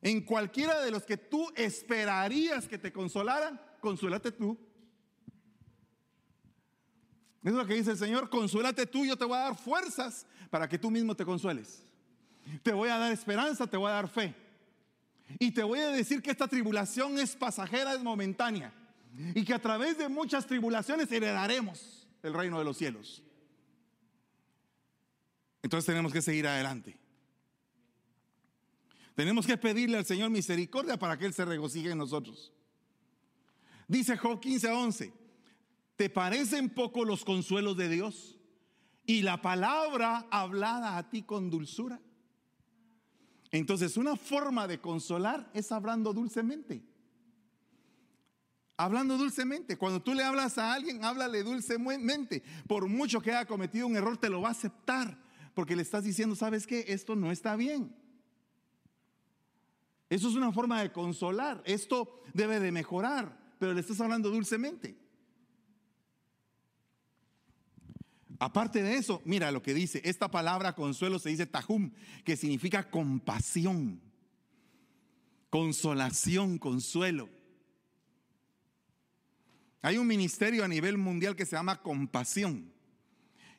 [0.00, 4.56] en cualquiera de los que tú esperarías que te consolaran, consuélate tú.
[7.42, 10.68] Es lo que dice el Señor, consuélate tú, yo te voy a dar fuerzas para
[10.68, 11.84] que tú mismo te consueles.
[12.62, 14.34] Te voy a dar esperanza, te voy a dar fe.
[15.38, 18.72] Y te voy a decir que esta tribulación es pasajera, es momentánea.
[19.34, 23.22] Y que a través de muchas tribulaciones heredaremos el reino de los cielos.
[25.62, 26.96] Entonces tenemos que seguir adelante.
[29.14, 32.52] Tenemos que pedirle al Señor misericordia para que Él se regocije en nosotros.
[33.88, 35.12] Dice Job 15 a 11,
[35.96, 38.38] ¿te parecen poco los consuelos de Dios
[39.04, 42.00] y la palabra hablada a ti con dulzura?
[43.50, 46.84] Entonces, una forma de consolar es hablando dulcemente.
[48.80, 49.76] Hablando dulcemente.
[49.76, 52.44] Cuando tú le hablas a alguien, háblale dulcemente.
[52.68, 55.18] Por mucho que haya cometido un error, te lo va a aceptar.
[55.52, 56.84] Porque le estás diciendo, ¿sabes qué?
[56.86, 57.92] Esto no está bien.
[60.08, 61.60] Eso es una forma de consolar.
[61.66, 63.36] Esto debe de mejorar.
[63.58, 64.96] Pero le estás hablando dulcemente.
[68.38, 71.90] Aparte de eso, mira lo que dice, esta palabra consuelo se dice tahum,
[72.24, 74.00] que significa compasión,
[75.50, 77.28] consolación, consuelo.
[79.80, 82.72] Hay un ministerio a nivel mundial que se llama compasión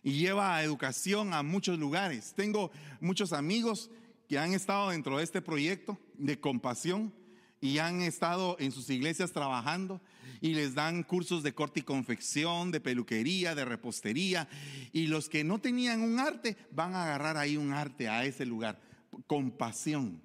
[0.03, 2.33] y lleva educación a muchos lugares.
[2.35, 3.89] Tengo muchos amigos
[4.27, 7.13] que han estado dentro de este proyecto de compasión
[7.61, 10.01] y han estado en sus iglesias trabajando
[10.41, 14.47] y les dan cursos de corte y confección, de peluquería, de repostería.
[14.91, 18.45] Y los que no tenían un arte van a agarrar ahí un arte a ese
[18.45, 18.79] lugar.
[19.25, 20.21] Compasión.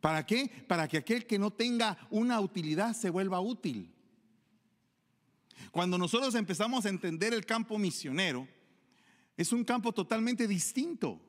[0.00, 0.50] ¿Para qué?
[0.68, 3.93] Para que aquel que no tenga una utilidad se vuelva útil.
[5.70, 8.46] Cuando nosotros empezamos a entender el campo misionero,
[9.36, 11.20] es un campo totalmente distinto.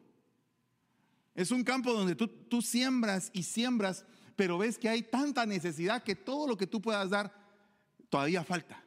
[1.33, 6.15] Es un campo donde tú, siembras y siembras pero ves que hay tanta necesidad que
[6.15, 7.33] todo lo que tú puedas dar
[8.09, 8.83] todavía falta.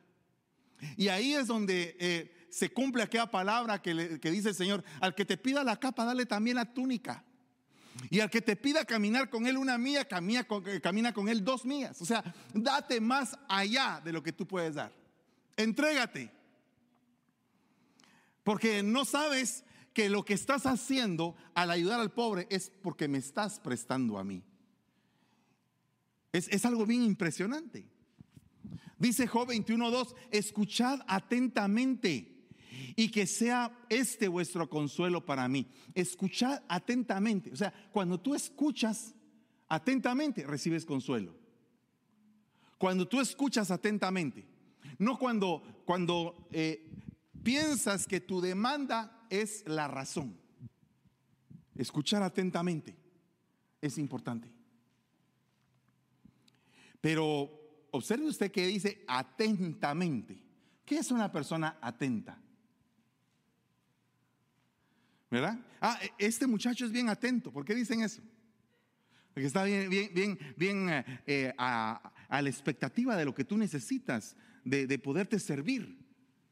[0.96, 5.24] Y ahí es donde eh, se cumple aquella palabra que, dice el Señor, al que
[5.24, 7.24] te pida la capa, dale también la túnica.
[8.10, 11.28] Y al que te pida caminar con él una mía, camina con, eh, camina con
[11.28, 12.00] él dos mías.
[12.00, 12.22] O sea,
[12.54, 14.92] date más allá de lo que tú puedes dar.
[15.58, 16.30] Entrégate.
[18.44, 23.18] Porque no sabes que lo que estás haciendo al ayudar al pobre es porque me
[23.18, 24.42] estás prestando a mí.
[26.32, 27.84] Es, algo bien impresionante.
[28.96, 32.46] Dice Job 21.2, escuchad atentamente
[32.94, 35.66] y que sea este vuestro consuelo para mí.
[35.94, 37.52] Escuchad atentamente.
[37.52, 39.14] O sea, cuando tú escuchas
[39.68, 41.34] atentamente, recibes consuelo.
[42.78, 44.46] Cuando tú escuchas atentamente,
[44.98, 46.90] no cuando, cuando eh,
[47.42, 50.36] piensas que tu demanda es la razón.
[51.74, 52.96] Escuchar atentamente
[53.80, 54.50] es importante.
[57.00, 60.42] Pero observe usted que dice atentamente.
[60.84, 62.40] ¿Qué es una persona atenta?
[65.30, 65.58] ¿Verdad?
[65.80, 67.52] Ah, e, este muchacho es bien atento.
[67.52, 68.22] ¿Por qué dicen eso?
[69.32, 73.56] Porque está bien, bien, bien, bien eh, eh, a, la expectativa de lo que tú
[73.56, 74.36] necesitas,
[74.68, 75.98] de, de poderte servir.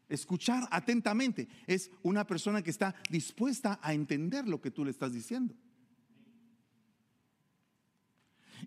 [0.09, 5.13] Escuchar atentamente es una persona que está dispuesta a entender lo que tú le estás
[5.13, 5.55] diciendo.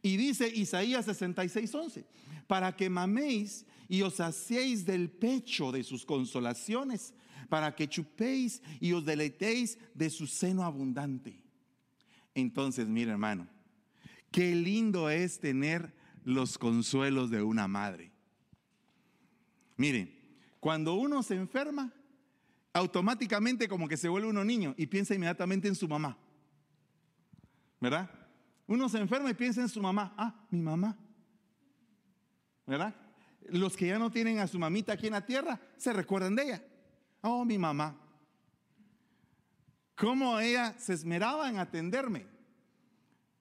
[0.01, 2.05] Y dice Isaías 66, 11,
[2.47, 7.13] para que maméis y os hacéis del pecho de sus consolaciones,
[7.49, 11.41] para que chupéis y os deleitéis de su seno abundante.
[12.35, 13.47] Entonces, mire hermano,
[14.31, 18.08] qué lindo es tener los consuelos de una madre.
[19.79, 20.11] Mire,
[20.59, 21.89] cuando uno se enferma,
[22.73, 26.17] automáticamente como que se vuelve uno niño y piensa inmediatamente en su mamá.
[27.79, 28.09] ¿Verdad?
[28.67, 30.13] Uno se enferma y piensa en su mamá.
[30.17, 30.97] Ah, mi mamá.
[32.67, 32.93] ¿Verdad?
[33.47, 36.43] Los que ya no tienen a su mamita aquí en la tierra se recuerdan de
[36.43, 36.63] ella.
[37.21, 37.95] Oh, mi mamá.
[39.95, 42.27] Cómo ella se esmeraba en atenderme.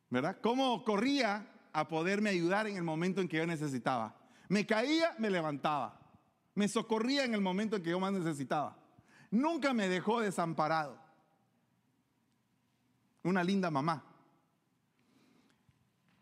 [0.09, 0.39] ¿Verdad?
[0.41, 4.17] Cómo corría a poderme ayudar en el momento en que yo necesitaba.
[4.49, 5.98] Me caía, me levantaba.
[6.59, 8.77] Me socorría en el momento en que yo más necesitaba.
[9.31, 11.01] Nunca me dejó desamparado.
[13.23, 14.05] Una linda mamá.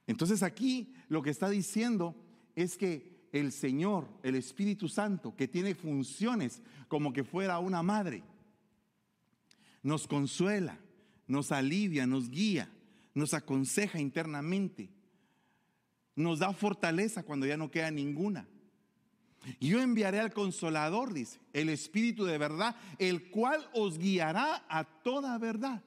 [0.07, 2.15] Entonces aquí lo que está diciendo
[2.55, 8.23] es que el Señor, el Espíritu Santo, que tiene funciones como que fuera una madre,
[9.83, 10.79] nos consuela,
[11.27, 12.71] nos alivia, nos guía,
[13.15, 14.91] nos aconseja internamente,
[16.15, 18.47] nos da fortaleza cuando ya no queda ninguna.
[19.61, 25.39] Yo enviaré al consolador, dice, el Espíritu de verdad, el cual os guiará a toda
[25.39, 25.83] verdad.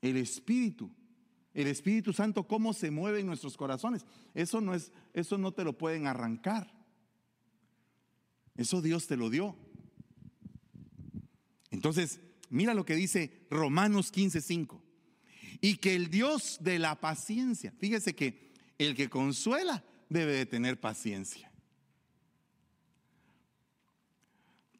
[0.00, 0.90] El Espíritu
[1.52, 4.04] el Espíritu Santo, cómo se mueve en nuestros corazones.
[4.34, 6.72] Eso no es, eso no te lo pueden arrancar.
[8.56, 9.56] Eso Dios te lo dio.
[11.70, 14.80] Entonces, mira lo que dice Romanos 15:5.
[15.60, 20.78] Y que el Dios de la paciencia, fíjese que el que consuela debe de tener
[20.78, 21.50] paciencia.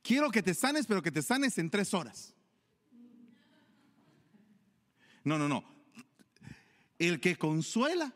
[0.02, 2.34] Quiero que te sanes, pero que te sanes en tres horas.
[5.24, 5.64] No, no, no.
[6.98, 8.12] El que consuela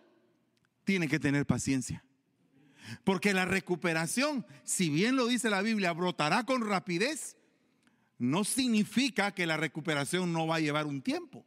[0.85, 2.05] tiene que tener paciencia.
[3.05, 7.37] Porque la recuperación, si bien lo dice la Biblia, brotará con rapidez,
[8.19, 11.47] no significa que la recuperación no va a llevar un tiempo.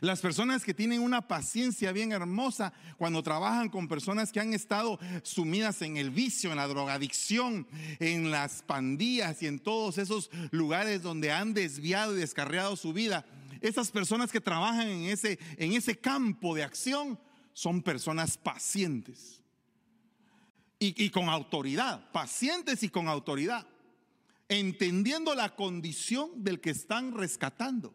[0.00, 4.98] Las personas que tienen una paciencia bien hermosa cuando trabajan con personas que han estado
[5.22, 7.66] sumidas en el vicio, en la drogadicción,
[8.00, 13.24] en las pandillas y en todos esos lugares donde han desviado y descarriado su vida,
[13.60, 17.18] esas personas que trabajan en ese, en ese campo de acción
[17.52, 19.42] son personas pacientes
[20.78, 23.66] y, y con autoridad, pacientes y con autoridad,
[24.48, 27.94] entendiendo la condición del que están rescatando.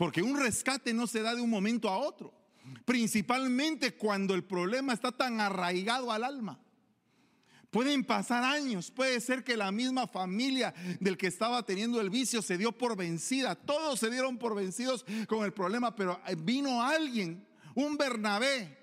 [0.00, 2.32] Porque un rescate no se da de un momento a otro,
[2.86, 6.58] principalmente cuando el problema está tan arraigado al alma.
[7.68, 12.40] Pueden pasar años, puede ser que la misma familia del que estaba teniendo el vicio
[12.40, 17.46] se dio por vencida, todos se dieron por vencidos con el problema, pero vino alguien,
[17.74, 18.78] un Bernabé,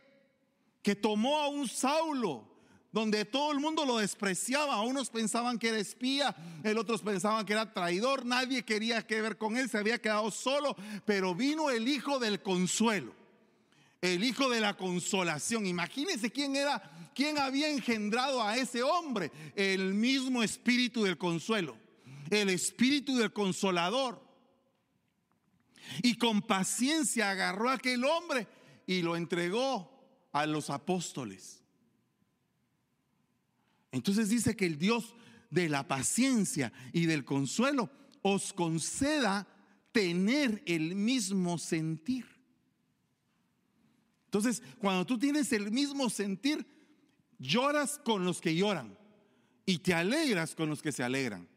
[0.84, 2.47] que tomó a un Saulo,
[2.92, 7.54] donde todo el mundo lo despreciaba, unos pensaban que era espía, el otros pensaban que
[7.54, 10.76] era traidor, nadie quería que ver con él, se había quedado solo,
[11.06, 13.14] pero vino el hijo del consuelo,
[14.02, 15.66] el hijo de la consolación.
[15.66, 19.32] Imagínense quién era ¿Quién había engendrado a ese hombre?
[19.56, 21.76] El mismo espíritu del consuelo,
[22.30, 24.22] el espíritu del consolador.
[26.04, 28.48] Y con paciencia agarró a aquel hombre
[28.86, 31.64] y lo entregó a los apóstoles.
[33.92, 35.16] Entonces dice que el Dios
[35.50, 37.90] de la paciencia y del consuelo
[38.22, 39.48] os conceda
[39.92, 42.26] tener el mismo sentir.
[44.26, 46.66] Entonces, cuando tú tienes el mismo sentir,
[47.40, 48.98] Lloras con los que lloran
[49.66, 51.48] y te alegras con los que se alegran.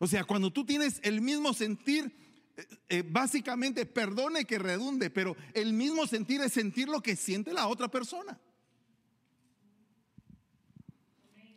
[0.00, 2.12] O sea, cuando tú tienes el mismo sentir,
[2.56, 7.52] eh, eh, básicamente, perdone que redunde, pero el mismo sentir es sentir lo que siente
[7.52, 8.40] la otra persona.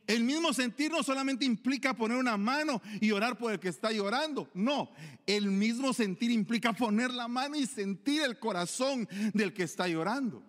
[0.06, 3.92] El mismo sentir no solamente implica poner una mano y orar por el que está
[3.92, 4.92] llorando, no,
[5.26, 10.44] el mismo sentir implica poner la mano y sentir el corazón del que está llorando.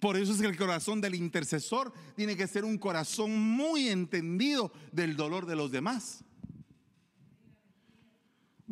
[0.00, 4.72] Por eso es que el corazón del intercesor tiene que ser un corazón muy entendido
[4.90, 6.24] del dolor de los demás.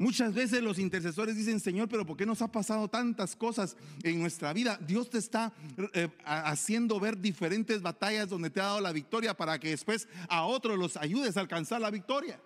[0.00, 4.18] Muchas veces los intercesores dicen, Señor, pero ¿por qué nos ha pasado tantas cosas en
[4.18, 4.78] nuestra vida?
[4.80, 5.52] Dios te está
[5.92, 10.44] eh, haciendo ver diferentes batallas donde te ha dado la victoria para que después a
[10.46, 12.40] otros los ayudes a alcanzar la victoria.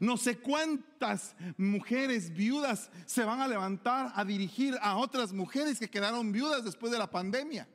[0.00, 5.88] No sé cuántas mujeres viudas se van a levantar a dirigir a otras mujeres que
[5.88, 7.68] quedaron viudas después de la pandemia.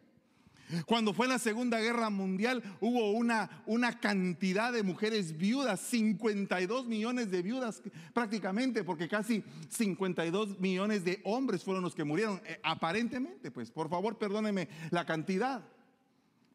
[0.85, 7.31] Cuando fue la Segunda Guerra Mundial hubo una, una cantidad de mujeres viudas, 52 millones
[7.31, 7.81] de viudas
[8.13, 13.89] prácticamente, porque casi 52 millones de hombres fueron los que murieron, eh, aparentemente, pues por
[13.89, 15.63] favor perdóneme la cantidad.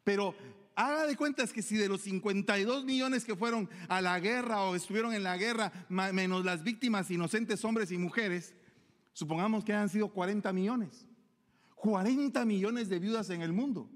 [0.03, 0.35] Pero
[0.75, 4.75] haga de cuentas que si de los 52 millones que fueron a la guerra o
[4.75, 8.53] estuvieron en la guerra, menos las víctimas inocentes hombres y mujeres,
[9.13, 11.05] supongamos que han sido 40 millones.
[11.75, 13.89] 40 millones de viudas en el mundo.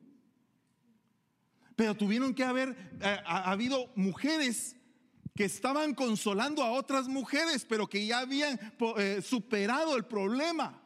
[1.75, 4.75] Pero tuvieron que haber eh, habido mujeres
[5.35, 8.59] que estaban consolando a otras mujeres, pero que ya habían
[8.97, 10.81] eh, superado el problema.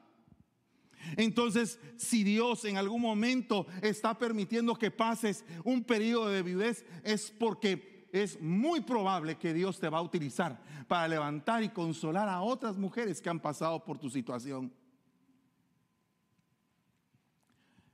[1.17, 7.31] Entonces, si Dios en algún momento está permitiendo que pases un periodo de viudez, es
[7.31, 12.41] porque es muy probable que Dios te va a utilizar para levantar y consolar a
[12.41, 14.73] otras mujeres que han pasado por tu situación.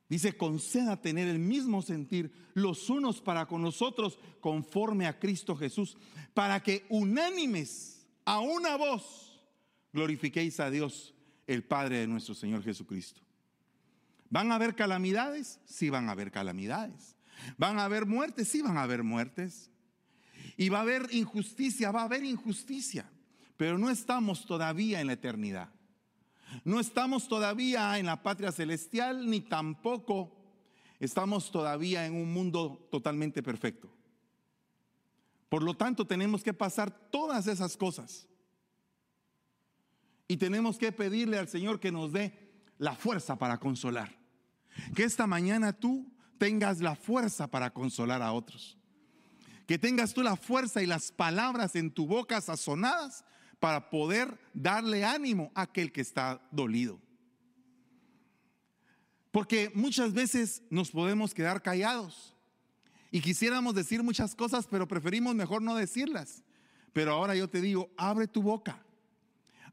[0.07, 5.97] Dice, conceda tener el mismo sentir los unos para con nosotros conforme a Cristo Jesús,
[6.33, 9.41] para que unánimes a una voz
[9.93, 11.13] glorifiquéis a Dios
[11.47, 13.21] el Padre de nuestro Señor Jesucristo.
[14.29, 15.59] ¿Van a haber calamidades?
[15.65, 17.15] Sí van a haber calamidades.
[17.57, 18.47] ¿Van a haber muertes?
[18.47, 19.71] Sí van a haber muertes.
[20.57, 23.09] Y va a haber injusticia, va a haber injusticia.
[23.57, 25.69] Pero no estamos todavía en la eternidad.
[26.63, 30.31] No estamos todavía en la patria celestial, ni tampoco
[30.99, 33.89] estamos todavía en un mundo totalmente perfecto.
[35.49, 38.27] Por lo tanto, tenemos que pasar todas esas cosas.
[40.27, 42.33] Y tenemos que pedirle al Señor que nos dé
[42.77, 44.17] la fuerza para consolar.
[44.95, 48.77] Que esta mañana tú tengas la fuerza para consolar a otros.
[49.67, 53.23] Que tengas tú la fuerza y las palabras en tu boca sazonadas
[53.59, 56.99] para poder darle ánimo a aquel que está dolido.
[59.31, 62.35] Porque muchas veces nos podemos quedar callados
[63.11, 66.43] y quisiéramos decir muchas cosas, pero preferimos mejor no decirlas.
[66.93, 68.85] Pero ahora yo te digo, abre tu boca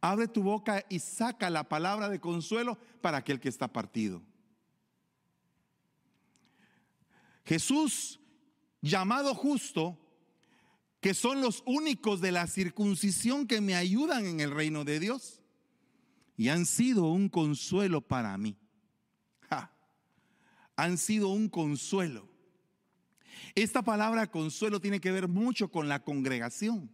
[0.02, 4.20] Abre tu boca y saca la palabra de consuelo para aquel que está partido.
[7.44, 8.18] Jesús,
[8.80, 9.96] llamado justo,
[11.02, 15.42] que son los únicos de la circuncisión que me ayudan en el reino de Dios
[16.36, 18.56] y han sido un consuelo para mí.
[20.76, 22.28] Han sido un consuelo.
[23.56, 26.88] Esta palabra consuelo tiene que ver mucho con la congregación.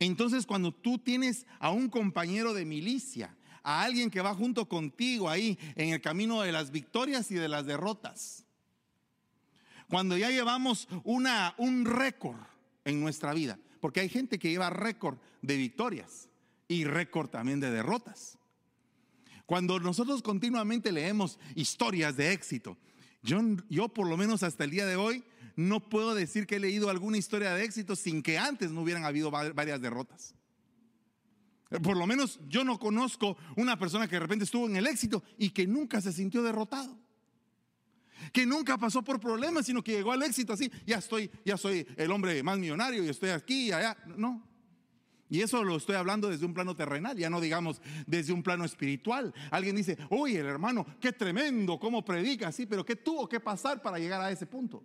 [0.00, 5.28] Entonces cuando tú tienes a un compañero de milicia, a alguien que va junto contigo
[5.28, 8.44] ahí en el camino de las victorias y de las derrotas,
[9.88, 12.49] cuando ya llevamos una, un récord
[12.84, 16.28] en nuestra vida, porque hay gente que lleva récord de victorias
[16.68, 18.38] y récord también de derrotas.
[19.46, 22.78] Cuando nosotros continuamente leemos historias de éxito
[23.22, 25.24] Yo, yo por lo menos hasta el día de hoy
[25.56, 29.04] no puedo decir que he leído alguna historia de éxito sin que antes no hubieran
[29.04, 30.34] habido varias derrotas.
[31.82, 35.22] Por lo menos yo no conozco una persona que de repente estuvo en el éxito
[35.38, 36.98] y que nunca se sintió derrotado.
[38.32, 40.70] Que nunca pasó por problemas, sino que llegó al éxito así.
[40.86, 43.96] Ya estoy, ya soy el hombre más millonario y estoy aquí y allá.
[44.16, 44.50] No.
[45.30, 48.64] Y eso lo estoy hablando desde un plano terrenal, ya no digamos desde un plano
[48.64, 49.32] espiritual.
[49.52, 53.80] Alguien dice, uy, el hermano, qué tremendo, cómo predica, sí, pero ¿qué tuvo que pasar
[53.80, 54.82] para llegar a ese punto?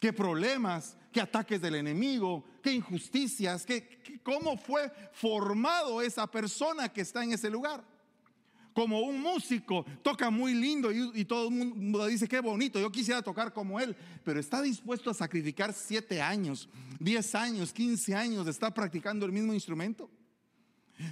[0.00, 7.02] ¿Qué problemas, qué ataques del enemigo, qué injusticias, qué, cómo fue formado esa persona que
[7.02, 7.84] está en ese lugar?
[8.78, 13.20] Como un músico, toca muy lindo y, todo el mundo dice, qué bonito, yo quisiera
[13.20, 16.68] tocar como él, pero está dispuesto a sacrificar siete años,
[17.00, 20.08] diez años, quince años de estar practicando el mismo instrumento.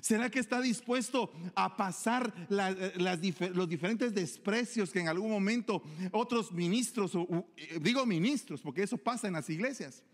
[0.00, 7.16] ¿Será que está dispuesto a pasar los diferentes desprecios que en algún momento otros ministros,
[7.56, 10.04] eh, digo ministros, porque eso pasa en las iglesias,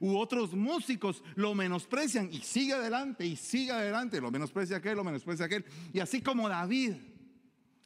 [0.00, 5.04] u otros músicos lo menosprecian y sigue adelante y sigue adelante, lo menosprecia aquel, lo
[5.04, 6.94] menosprecia aquel, y así como David,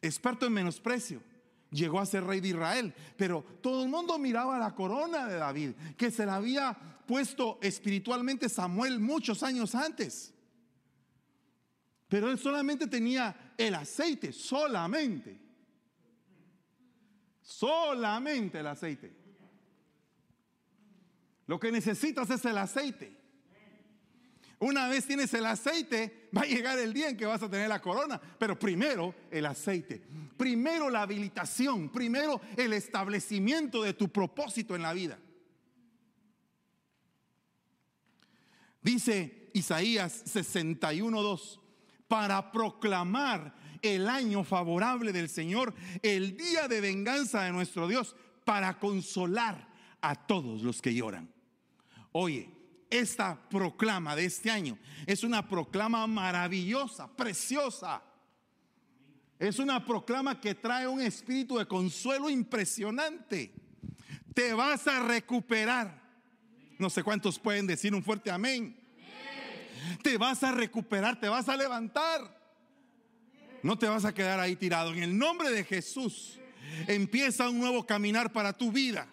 [0.03, 1.23] experto en menosprecio,
[1.71, 5.71] llegó a ser rey de Israel, pero todo el mundo miraba la corona de David,
[5.97, 6.77] que se la había
[7.07, 10.33] puesto espiritualmente Samuel muchos años antes.
[12.09, 15.41] Pero él solamente tenía el aceite, solamente.
[17.43, 19.26] Solamente el aceite.
[21.47, 23.17] Lo que necesitas es el aceite.
[24.59, 27.69] Una vez tienes el aceite, va a llegar el día en que vas a tener
[27.69, 28.21] la corona.
[28.39, 30.03] Pero primero el aceite.
[30.37, 31.91] Primero la habilitación.
[31.91, 35.19] Primero el establecimiento de tu propósito en la vida.
[38.81, 41.61] Dice Isaías 61.2
[42.09, 48.79] para proclamar el año favorable del Señor, el día de venganza de nuestro Dios, para
[48.79, 49.69] consolar
[50.01, 51.36] a todos los que lloran.
[52.19, 52.49] Oye,
[52.89, 58.03] esta proclama de este año es una proclama maravillosa, preciosa.
[59.39, 63.53] Es una proclama que trae un espíritu de consuelo impresionante.
[64.33, 66.03] Te vas a recuperar.
[66.79, 68.75] No sé cuántos pueden decir un fuerte amén.
[70.03, 72.35] Te vas a recuperar, te vas a levantar.
[73.63, 74.95] No te vas a quedar ahí tirado.
[74.95, 76.41] En el nombre de Jesús
[76.87, 79.07] empieza un nuevo caminar para tu vida.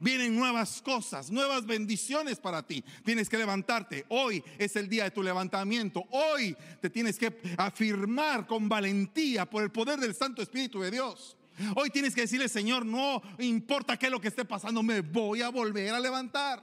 [0.00, 2.84] Vienen nuevas cosas, nuevas bendiciones para ti.
[3.04, 4.04] Tienes que levantarte.
[4.08, 6.04] Hoy es el día de tu levantamiento.
[6.10, 11.36] Hoy te tienes que afirmar con valentía por el poder del Santo Espíritu de Dios.
[11.74, 15.42] Hoy tienes que decirle, Señor, no importa qué es lo que esté pasando, me voy
[15.42, 16.62] a volver a levantar.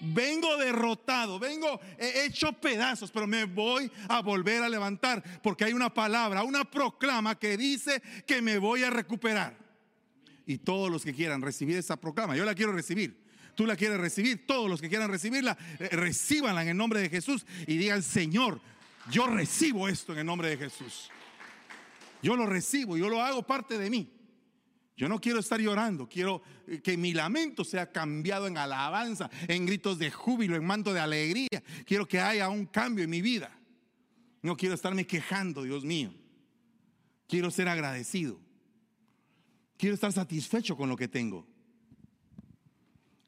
[0.00, 5.92] Vengo derrotado, vengo hecho pedazos, pero me voy a volver a levantar porque hay una
[5.92, 9.67] palabra, una proclama que dice que me voy a recuperar.
[10.48, 13.22] Y todos los que quieran recibir esa proclama, yo la quiero recibir.
[13.54, 17.10] Tú la quieres recibir, todos los que quieran recibirla, eh, recíbanla en el nombre de
[17.10, 18.58] Jesús y digan, Señor,
[19.10, 21.10] yo recibo esto en el nombre de Jesús.
[22.22, 24.10] Yo lo recibo, yo lo hago parte de mí.
[24.96, 26.40] Yo no quiero estar llorando, quiero
[26.82, 31.62] que mi lamento sea cambiado en alabanza, en gritos de júbilo, en manto de alegría.
[31.84, 33.54] Quiero que haya un cambio en mi vida.
[34.40, 36.14] No quiero estarme quejando, Dios mío.
[37.26, 38.47] Quiero ser agradecido.
[39.78, 41.46] Quiero estar satisfecho con lo que tengo.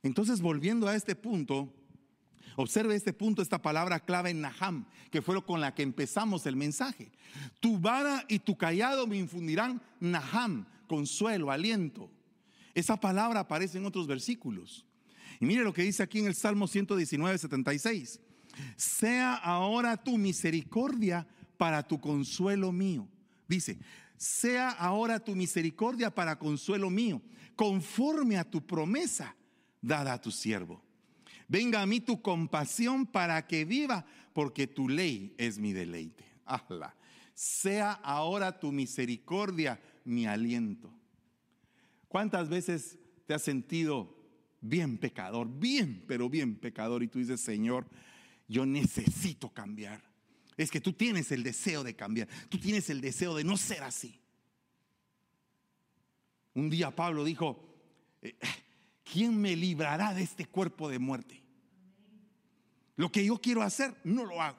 [0.02, 1.72] Entonces, volviendo a este punto,
[2.56, 6.56] observe este punto, esta palabra clave en Naham, que fue con la que empezamos el
[6.56, 7.12] mensaje.
[7.60, 12.10] Tu vara y tu callado me infundirán Naham consuelo, aliento.
[12.74, 14.84] Esa palabra aparece en otros versículos.
[15.38, 18.20] Y mire lo que dice aquí en el Salmo 119, 76.
[18.76, 23.06] Sea ahora tu misericordia para tu consuelo mío.
[23.46, 23.78] Dice,
[24.20, 27.22] sea ahora tu misericordia para consuelo mío,
[27.56, 29.34] conforme a tu promesa
[29.80, 30.82] dada a tu siervo.
[31.48, 34.04] Venga a mí tu compasión para que viva,
[34.34, 36.22] porque tu ley es mi deleite.
[37.32, 40.92] Sea ahora tu misericordia mi aliento.
[42.06, 44.14] ¿Cuántas veces te has sentido
[44.60, 47.02] bien pecador, bien, pero bien pecador?
[47.02, 47.86] Y tú dices, Señor,
[48.48, 50.09] yo necesito cambiar.
[50.62, 53.82] Es que tú tienes el deseo de cambiar, tú tienes el deseo de no ser
[53.82, 54.20] así.
[56.54, 57.64] Un día Pablo dijo,
[58.20, 58.36] eh,
[59.04, 61.42] ¿quién me librará de este cuerpo de muerte?
[62.96, 64.58] Lo que yo quiero hacer, no lo hago.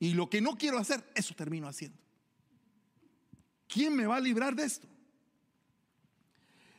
[0.00, 2.02] Y lo que no quiero hacer, eso termino haciendo.
[3.72, 4.86] ¿quién me va a librar de esto?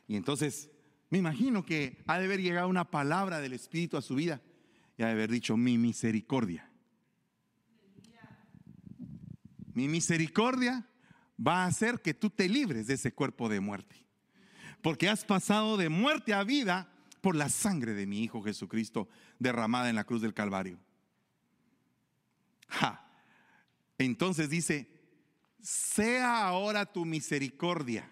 [0.08, 0.70] Y entonces
[1.10, 4.42] me imagino que ha de haber llegado una palabra del Espíritu a su vida
[4.98, 6.70] y ha de haber dicho, mi misericordia.
[9.74, 10.86] Mi misericordia
[11.46, 14.04] va a hacer que tú te libres de ese cuerpo de muerte.
[14.84, 16.90] porque has pasado de muerte a vida
[17.22, 19.08] por la sangre de mi Hijo Jesucristo
[19.40, 20.78] derramada en la cruz del Calvario.
[23.98, 24.90] Entonces dice,
[25.62, 28.12] sea ahora tu misericordia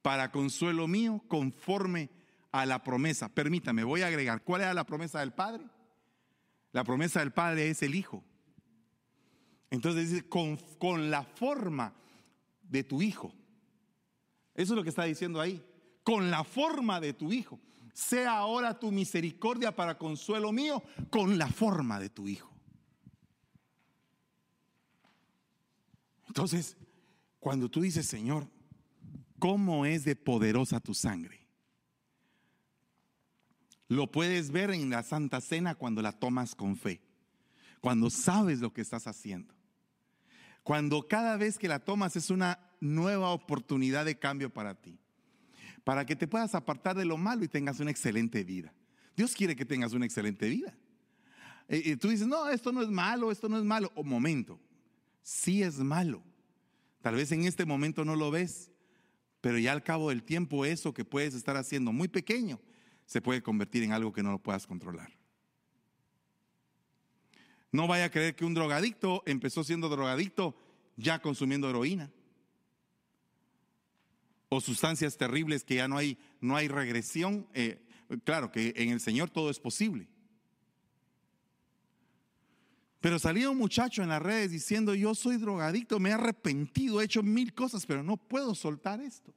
[0.00, 2.10] para consuelo mío conforme
[2.52, 3.28] a la promesa.
[3.28, 5.64] Permítame, voy a agregar, ¿cuál era la promesa del Padre?
[6.70, 8.24] La promesa del Padre es el Hijo.
[9.70, 11.94] Entonces dice, con, con la forma
[12.62, 13.32] de tu Hijo.
[14.54, 15.64] Eso es lo que está diciendo ahí.
[16.02, 17.60] Con la forma de tu Hijo.
[17.92, 22.50] Sea ahora tu misericordia para consuelo mío con la forma de tu Hijo.
[26.28, 26.76] Entonces,
[27.40, 28.48] cuando tú dices, Señor,
[29.38, 31.48] ¿cómo es de poderosa tu sangre?
[33.88, 37.00] Lo puedes ver en la Santa Cena cuando la tomas con fe,
[37.80, 39.54] cuando sabes lo que estás haciendo,
[40.68, 44.98] cuando cada vez que la tomas es una nueva oportunidad de cambio para ti,
[45.82, 48.74] para que te puedas apartar de lo malo y tengas una excelente vida.
[49.16, 50.76] Dios quiere que tengas una excelente vida.
[51.70, 53.90] Y tú dices, no, esto no es malo, esto no es malo.
[53.94, 54.60] O momento,
[55.22, 56.22] sí es malo.
[57.00, 58.70] Tal vez en este momento no lo ves,
[59.40, 62.60] pero ya al cabo del tiempo eso que puedes estar haciendo muy pequeño
[63.06, 65.17] se puede convertir en algo que no lo puedas controlar.
[67.70, 70.56] No vaya a creer que un drogadicto empezó siendo drogadicto
[70.96, 72.10] ya consumiendo heroína.
[74.48, 77.46] O sustancias terribles que ya no hay, no hay regresión.
[77.52, 77.84] Eh,
[78.24, 80.08] claro que en el Señor todo es posible.
[83.00, 87.04] Pero salía un muchacho en las redes diciendo, yo soy drogadicto, me he arrepentido, he
[87.04, 89.32] hecho mil cosas, pero no puedo soltar esto.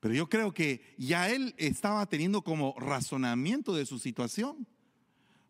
[0.00, 4.66] Pero yo creo que ya él estaba teniendo como razonamiento de su situación.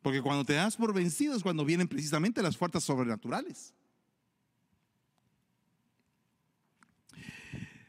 [0.03, 3.73] Porque cuando te das por vencido es cuando vienen precisamente las fuerzas sobrenaturales.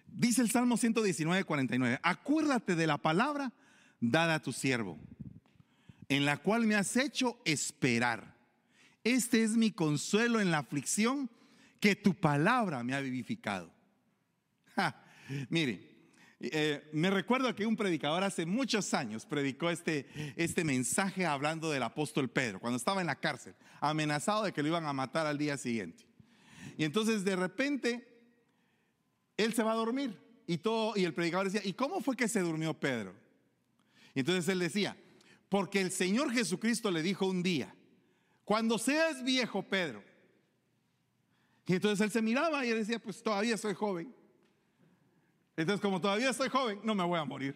[0.07, 3.51] Dice el Salmo 119, 49, acuérdate de la palabra
[3.99, 4.99] dada a tu siervo,
[6.07, 8.37] en la cual me has hecho esperar.
[9.03, 11.29] Este es mi consuelo en la aflicción,
[11.79, 13.73] que tu palabra me ha vivificado.
[15.49, 15.92] mire,
[16.51, 21.83] eh, me recuerdo que un predicador hace muchos años predicó este, este mensaje hablando del
[21.83, 25.37] apóstol Pedro, cuando estaba en la cárcel, amenazado de que lo iban a matar al
[25.37, 26.05] día siguiente.
[26.77, 28.07] Y entonces de repente
[29.37, 32.27] él se va a dormir y todo y el predicador decía, ¿y cómo fue que
[32.27, 33.13] se durmió Pedro?
[34.13, 34.97] Y entonces él decía,
[35.47, 37.73] porque el Señor Jesucristo le dijo un día,
[38.43, 40.03] cuando seas viejo, Pedro.
[41.65, 44.13] Y entonces él se miraba y él decía, pues todavía soy joven.
[45.55, 47.55] Entonces, como todavía soy joven, no me voy a morir.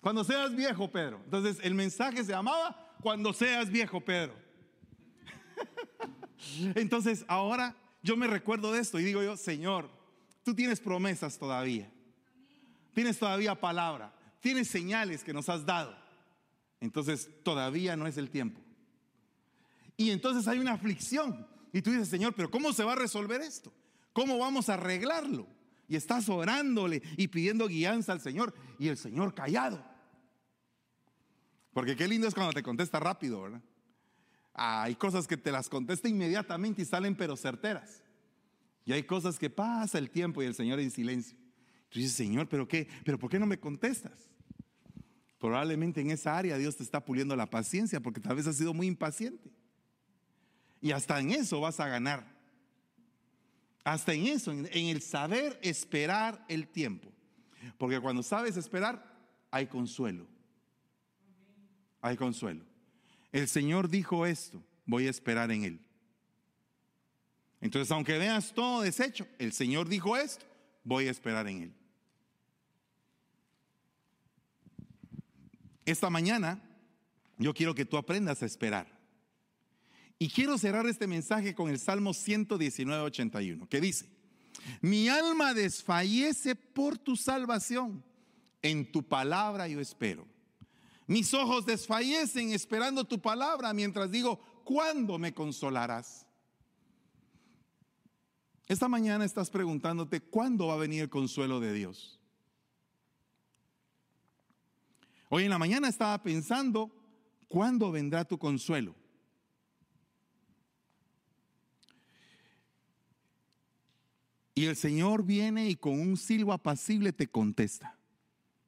[0.00, 1.20] Cuando seas viejo, Pedro.
[1.24, 4.34] Entonces, el mensaje se llamaba Cuando seas viejo, Pedro.
[6.74, 9.90] Entonces, ahora yo me recuerdo de esto y digo yo, Señor,
[10.42, 11.90] tú tienes promesas todavía.
[12.94, 14.14] Tienes todavía palabra.
[14.40, 15.96] Tienes señales que nos has dado.
[16.80, 18.60] Entonces, todavía no es el tiempo.
[19.96, 21.46] Y entonces hay una aflicción.
[21.72, 23.70] Y tú dices, Señor, pero ¿cómo se va a resolver esto?
[24.14, 25.46] ¿Cómo vamos a arreglarlo?
[25.90, 29.84] Y estás orándole y pidiendo guianza al Señor y el Señor callado.
[31.72, 33.60] Porque qué lindo es cuando te contesta rápido, ¿verdad?
[34.54, 38.04] hay cosas que te las contesta inmediatamente y salen pero certeras.
[38.84, 41.36] Y hay cosas que pasa el tiempo y el Señor en silencio.
[41.88, 42.88] Tú dices, Señor, ¿pero qué?
[43.04, 44.30] ¿Pero por qué no me contestas?
[45.40, 48.74] Probablemente en esa área Dios te está puliendo la paciencia porque tal vez has sido
[48.74, 49.50] muy impaciente.
[50.80, 52.39] Y hasta en eso vas a ganar.
[53.84, 57.10] Hasta en eso, en, el saber esperar el tiempo.
[57.78, 59.04] Porque cuando sabes esperar,
[59.50, 60.26] hay consuelo.
[62.00, 62.64] Hay consuelo.
[63.32, 65.80] El Señor dijo esto, voy a esperar en Él.
[67.60, 70.44] Entonces, aunque veas todo deshecho, el Señor dijo esto,
[70.82, 71.74] voy a esperar en Él.
[75.84, 76.62] Esta mañana
[77.38, 78.99] yo quiero que tú aprendas a esperar.
[80.22, 84.06] Y quiero cerrar este mensaje con el Salmo 119, 81, que dice,
[84.82, 88.04] mi alma desfallece por tu salvación,
[88.60, 90.26] en tu palabra yo espero.
[91.06, 96.26] Mis ojos desfallecen esperando tu palabra mientras digo, ¿cuándo me consolarás?
[98.68, 102.20] Esta mañana estás preguntándote, ¿cuándo va a venir el consuelo de Dios?
[105.30, 106.94] Hoy en la mañana estaba pensando,
[107.48, 108.99] ¿cuándo vendrá tu consuelo?
[114.60, 117.96] Y el Señor viene y con un silbo apacible te contesta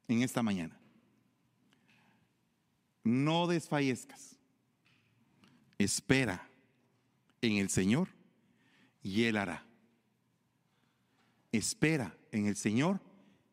[0.07, 0.75] en esta mañana.
[3.03, 4.39] No desfallezcas.
[5.77, 6.49] Espera
[7.41, 8.07] en el Señor
[9.03, 9.67] y Él hará.
[11.51, 12.99] espera en el Señor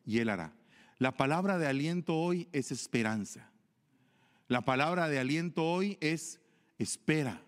[0.03, 0.51] y Él hará.
[0.97, 3.51] La palabra de aliento hoy es esperanza.
[4.47, 6.39] La palabra de aliento hoy es
[6.79, 7.43] espera.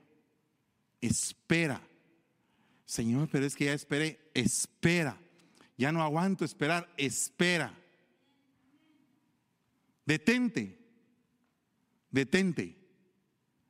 [1.01, 1.81] Espera.
[2.93, 4.19] Señor, pero es que ya esperé.
[4.35, 5.19] Espera.
[5.79, 6.93] Ya no aguanto esperar.
[6.95, 7.75] Espera.
[10.05, 10.77] Detente.
[12.11, 12.77] Detente.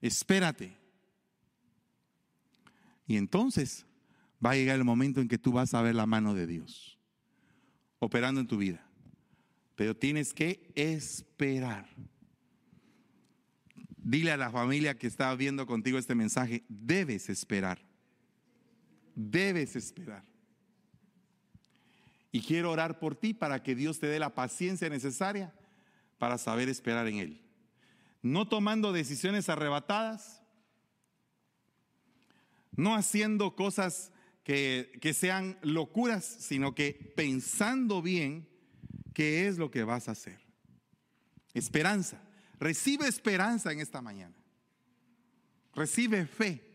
[0.01, 0.75] Espérate.
[3.07, 3.85] Y entonces
[4.45, 6.99] va a llegar el momento en que tú vas a ver la mano de Dios
[7.99, 8.85] operando en tu vida.
[9.77, 11.87] Pero tienes que esperar.
[13.95, 17.92] Dile a la familia que está viendo contigo este mensaje, debes esperar.
[19.15, 20.23] Debes esperar.
[22.31, 25.53] Y quiero orar por ti para que Dios te dé la paciencia necesaria
[26.17, 27.41] para saber esperar en Él.
[28.23, 30.41] No tomando decisiones arrebatadas,
[32.71, 34.11] no haciendo cosas
[34.43, 38.47] que, que sean locuras, sino que pensando bien
[39.13, 40.39] qué es lo que vas a hacer.
[41.53, 42.19] Esperanza.
[42.59, 44.35] Recibe esperanza en esta mañana.
[45.75, 46.72] Recibe fe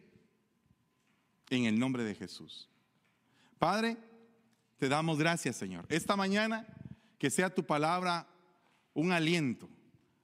[1.51, 2.69] en el nombre de Jesús.
[3.59, 3.97] Padre,
[4.79, 5.87] te damos gracias, Señor.
[5.89, 6.67] Esta mañana
[7.19, 8.29] que sea tu palabra
[8.95, 9.69] un aliento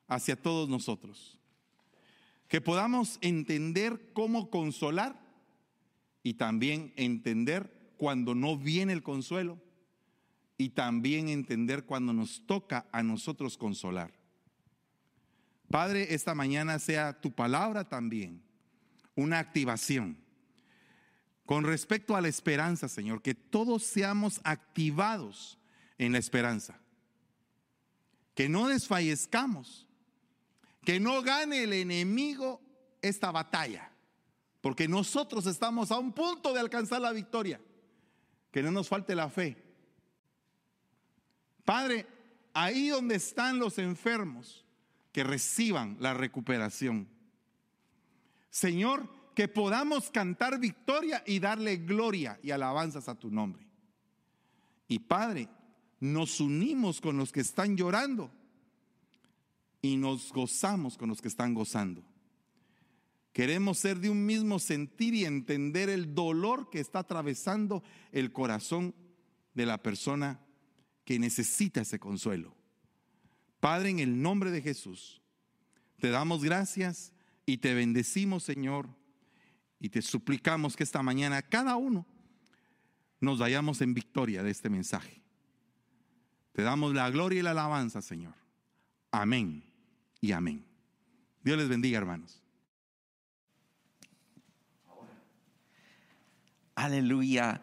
[0.07, 1.39] hacia todos nosotros.
[2.49, 5.20] Que podamos entender cómo consolar
[6.22, 9.59] y también entender cuando no viene el consuelo
[10.57, 14.12] y también entender cuando nos toca a nosotros consolar.
[15.68, 18.43] Padre, esta mañana sea tu palabra también
[19.16, 20.16] una activación.
[21.47, 25.59] Con respecto a la esperanza, Señor, que todos seamos activados
[25.99, 26.80] en la esperanza.
[28.34, 29.86] Que no desfallezcamos.
[30.84, 32.61] Que no gane el enemigo
[33.03, 33.90] esta batalla.
[34.61, 37.61] Porque nosotros estamos a un punto de alcanzar la victoria.
[38.51, 39.62] Que no nos falte la fe.
[41.64, 42.07] Padre,
[42.55, 44.64] ahí donde están los enfermos,
[45.12, 47.09] que reciban la recuperación.
[48.51, 53.66] Señor, que podamos cantar victoria y darle gloria y alabanzas a tu nombre.
[54.89, 55.49] Y Padre,
[56.01, 58.30] nos unimos con los que están llorando
[59.82, 62.05] y nos gozamos con los que están gozando.
[63.32, 67.82] Queremos ser de un mismo sentir y entender el dolor que está atravesando
[68.12, 68.95] el corazón
[69.55, 70.41] de la persona
[71.05, 72.55] que necesita ese consuelo.
[73.59, 75.20] Padre, en el nombre de Jesús,
[75.99, 77.12] te damos gracias
[77.47, 78.89] y te bendecimos, Señor,
[79.81, 82.07] y te suplicamos que esta mañana cada uno
[83.20, 85.22] nos vayamos en victoria de este mensaje.
[86.53, 88.35] Te damos la gloria y la alabanza, Señor.
[89.11, 89.64] Amén
[90.20, 90.64] y amén.
[91.43, 92.41] Dios les bendiga, hermanos.
[96.75, 97.62] Aleluya.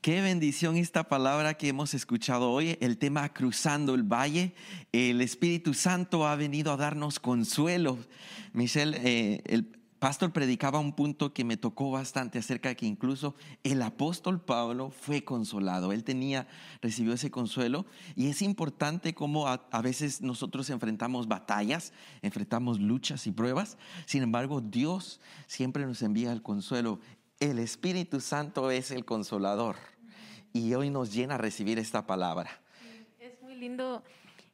[0.00, 4.54] Qué bendición esta palabra que hemos escuchado hoy, el tema cruzando el valle.
[4.92, 7.98] El Espíritu Santo ha venido a darnos consuelo.
[8.52, 13.34] Michelle, eh, el pastor predicaba un punto que me tocó bastante acerca de que incluso
[13.64, 15.92] el apóstol Pablo fue consolado.
[15.92, 16.46] Él tenía,
[16.80, 17.86] recibió ese consuelo
[18.16, 21.92] y es importante cómo a, a veces nosotros enfrentamos batallas,
[22.22, 23.78] enfrentamos luchas y pruebas.
[24.06, 27.00] Sin embargo, Dios siempre nos envía el consuelo
[27.40, 29.76] el Espíritu Santo es el consolador
[30.52, 32.50] y hoy nos llena recibir esta palabra.
[33.20, 34.02] Es muy lindo.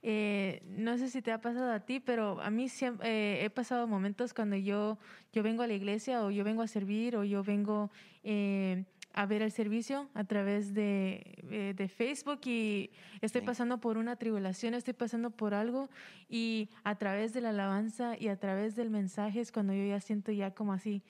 [0.07, 3.49] Eh, no sé si te ha pasado a ti, pero a mí siempre, eh, he
[3.49, 4.99] pasado momentos cuando yo,
[5.33, 7.91] yo vengo a la iglesia o yo vengo a servir o yo vengo
[8.23, 8.85] eh,
[9.15, 12.91] a ver el servicio a través de, de Facebook y
[13.23, 15.89] estoy pasando por una tribulación, estoy pasando por algo
[16.29, 20.01] y a través de la alabanza y a través del mensaje es cuando yo ya
[20.01, 21.03] siento ya como así.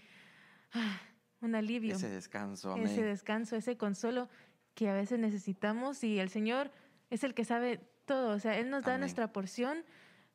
[0.73, 1.01] Ah,
[1.41, 1.97] un alivio.
[1.97, 4.29] Ese descanso, Ese descanso, ese consuelo
[4.75, 6.71] que a veces necesitamos y el Señor
[7.11, 8.35] es el que sabe todo.
[8.35, 9.85] O sea, Él nos da nuestra porción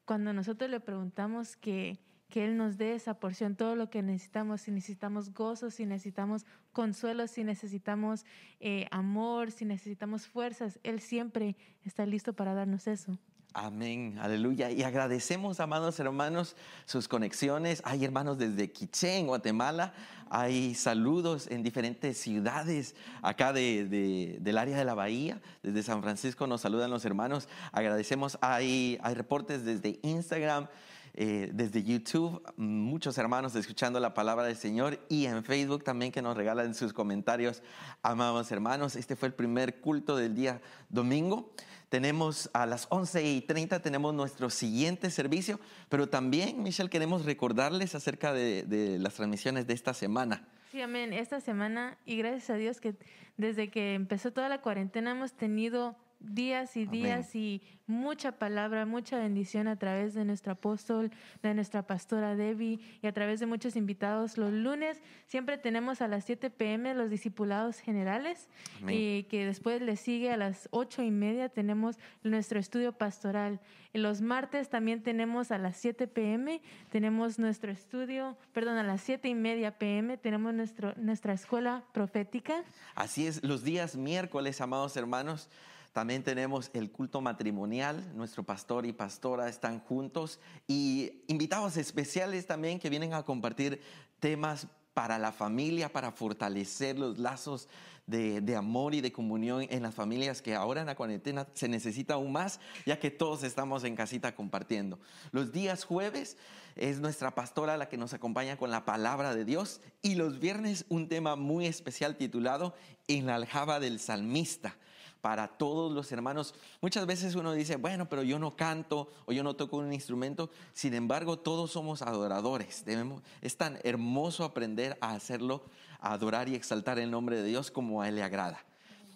[0.06, 2.00] cuando nosotros le preguntamos que,
[2.30, 6.46] que Él nos dé esa porción, todo lo que necesitamos, si necesitamos gozo, si necesitamos
[6.72, 8.26] consuelo, si necesitamos
[8.60, 13.20] eh, amor, si necesitamos fuerzas, Él siempre está listo para darnos eso.
[13.54, 14.70] Amén, aleluya.
[14.70, 17.82] Y agradecemos, amados hermanos, sus conexiones.
[17.84, 19.92] Hay hermanos desde Quiché, en Guatemala.
[20.30, 22.94] Hay saludos en diferentes ciudades
[23.24, 25.42] acá de, del área de la bahía.
[25.64, 27.50] Desde San Francisco nos saludan los hermanos.
[27.72, 28.38] Agradecemos.
[28.42, 30.68] Hay, hay reportes desde Instagram.
[31.16, 36.22] Eh, desde YouTube, muchos hermanos escuchando la palabra del Señor y en Facebook también que
[36.22, 37.64] nos regalan sus comentarios.
[38.04, 41.52] Amados hermanos, este fue el primer culto del día domingo.
[41.90, 45.60] Tenemos a las 11 y 30 tenemos nuestro siguiente servicio,
[45.90, 50.48] pero también, Michelle, queremos recordarles acerca de, las transmisiones de esta semana.
[50.72, 51.14] Sí, amén.
[51.14, 52.96] Esta semana, y gracias a Dios que
[53.38, 59.18] desde que empezó toda la cuarentena hemos tenido días y días y mucha palabra, mucha
[59.18, 61.12] bendición a través de nuestro apóstol,
[61.42, 64.38] de nuestra pastora Debbie y a través de muchos invitados.
[64.38, 68.48] Los lunes siempre tenemos a las 7 pm los discipulados generales
[68.88, 73.60] y que después le sigue a las 8 y media tenemos nuestro estudio pastoral.
[73.94, 76.62] los martes también tenemos a las 7 pm,
[76.92, 82.64] tenemos nuestro estudio, perdón, a las 7 y media pm tenemos nuestro, nuestra escuela profética.
[82.94, 85.50] Así es, los días miércoles, amados hermanos,
[85.94, 90.40] también tenemos el culto matrimonial, nuestro pastor y pastora están juntos.
[90.68, 93.82] Y invitados especiales también que vienen a compartir
[94.20, 97.68] temas para la familia, para fortalecer los lazos
[98.06, 102.16] de, amor y de comunión en las familias que ahora en la cuarentena se necesita
[102.16, 105.00] aún más, ya que todos estamos en casita compartiendo.
[105.32, 106.38] Los días jueves
[106.76, 109.82] es nuestra pastora la que nos acompaña con la palabra de Dios.
[110.02, 112.76] Y los viernes un tema muy especial titulado
[113.08, 114.76] En la aljaba del salmista
[115.22, 116.56] para todos los hermanos.
[116.82, 120.50] Muchas veces uno dice, bueno, pero yo no canto o yo no toco un instrumento.
[120.74, 122.86] Sin embargo, todos somos adoradores.
[122.86, 125.64] Debemos, es tan hermoso aprender a hacerlo,
[126.00, 128.64] a adorar y exaltar el nombre de Dios como a Él le agrada.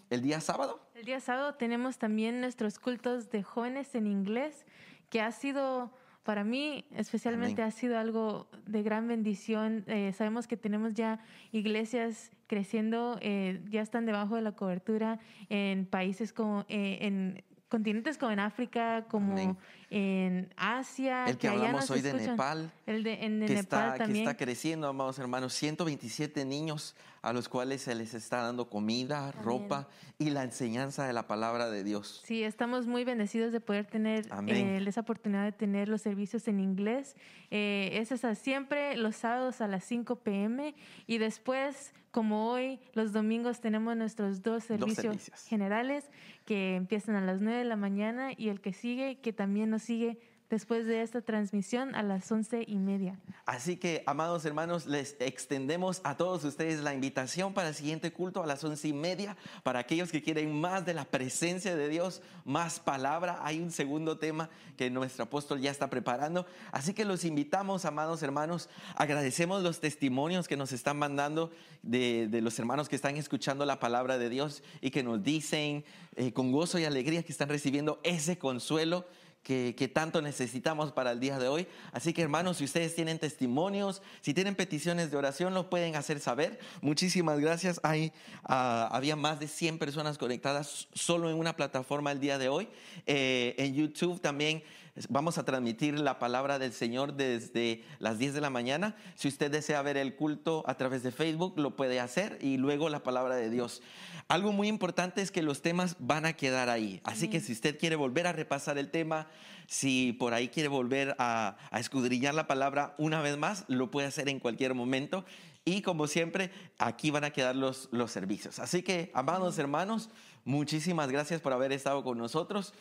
[0.09, 0.79] ¿El día sábado?
[0.95, 4.65] El día sábado tenemos también nuestros cultos de jóvenes en inglés,
[5.09, 5.91] que ha sido
[6.23, 9.83] para mí especialmente ha sido algo de gran bendición.
[9.87, 11.19] Eh, sabemos que tenemos ya
[11.51, 15.19] iglesias creciendo, eh, ya están debajo de la cobertura
[15.49, 19.57] en países como eh, en continentes como en África, como
[19.93, 21.25] en Asia.
[21.25, 22.71] El que, hablamos hoy de Nepal.
[22.87, 24.25] El de en Nepal está, también.
[24.25, 25.53] Que está creciendo, amados hermanos.
[25.53, 29.87] 127 niños a los cuales se les está dando comida, ropa
[30.19, 32.21] y la enseñanza de la palabra de Dios.
[32.25, 36.59] Sí, estamos muy bendecidos de poder tener eh, esa oportunidad de tener los servicios en
[36.59, 37.15] inglés.
[37.49, 40.75] Eh, es siempre los sábados a las 5 pm
[41.07, 46.09] y después, como hoy, los domingos tenemos nuestros dos servicios, generales
[46.45, 49.82] que empiezan a las 9 de la mañana y el que sigue, que también nos
[49.83, 50.19] sigue
[50.53, 53.19] después de esta transmisión a las once y media.
[53.43, 58.43] Así que, amados hermanos, les extendemos a todos ustedes la invitación para el siguiente culto
[58.43, 59.35] a las once y media.
[59.63, 64.19] Para aquellos que quieren más de la presencia de Dios, más palabra, hay un segundo
[64.19, 66.45] tema que nuestro apóstol ya está preparando.
[66.71, 68.69] Así que los invitamos, amados hermanos.
[68.95, 74.19] Agradecemos los testimonios que nos están mandando de, los hermanos que están escuchando la palabra
[74.19, 75.83] de Dios y que nos dicen
[76.15, 79.07] eh, con gozo y alegría que están recibiendo ese consuelo
[79.43, 81.67] que, tanto necesitamos para el día de hoy.
[81.91, 86.19] Así que hermanos, si ustedes tienen testimonios, si tienen peticiones de oración, lo pueden hacer
[86.19, 86.59] saber.
[86.81, 87.79] Muchísimas gracias.
[87.83, 88.13] Hay,
[88.45, 92.69] ah, había más de 100 personas conectadas solo en una plataforma el día de hoy.
[93.05, 94.63] Eh, en YouTube también
[95.09, 98.95] vamos a transmitir la palabra del Señor desde las 10 de la mañana.
[99.15, 102.89] Si usted desea ver el culto a través de Facebook, lo puede hacer y luego
[102.89, 103.81] la palabra de Dios.
[104.27, 107.01] Algo muy importante es que los temas van a quedar ahí.
[107.03, 109.27] Así que si usted quiere volver a repasar el tema,
[109.67, 114.29] si por ahí quiere volver a, escudriñar la palabra una vez más, lo puede hacer
[114.29, 115.25] en cualquier momento.
[115.65, 118.59] Y como siempre, aquí van a quedar los, los servicios.
[118.59, 120.09] Así que, amados hermanos,
[120.45, 122.73] muchísimas gracias por haber estado con nosotros.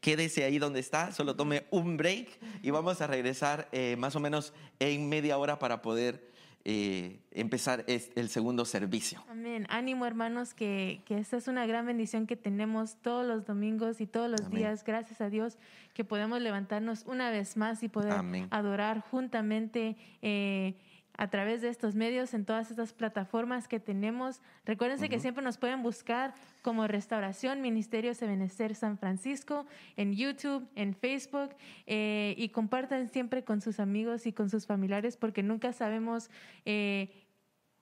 [0.00, 2.28] quédese ahí donde está, solo tome un break
[2.62, 6.28] y vamos a regresar eh, más o menos en media hora para poder
[6.64, 9.24] eh, empezar el segundo servicio.
[9.30, 9.66] Amén.
[9.70, 14.06] Ánimo hermanos, que, que, esta es una gran bendición que tenemos todos los domingos y
[14.06, 14.84] todos los días.
[14.84, 15.56] Gracias a Dios
[15.94, 18.12] que podemos levantarnos una vez más y poder
[18.50, 19.96] adorar juntamente.
[20.20, 20.74] Eh,
[21.18, 24.40] a través de estos medios, en todas estas plataformas que tenemos.
[24.64, 29.66] Recuérdense que siempre nos pueden buscar como Restauración Ministerio Sebenecer San Francisco
[29.96, 31.50] en YouTube, en Facebook
[31.86, 36.30] eh, y compartan siempre con sus amigos y con sus familiares porque nunca sabemos
[36.64, 37.10] eh,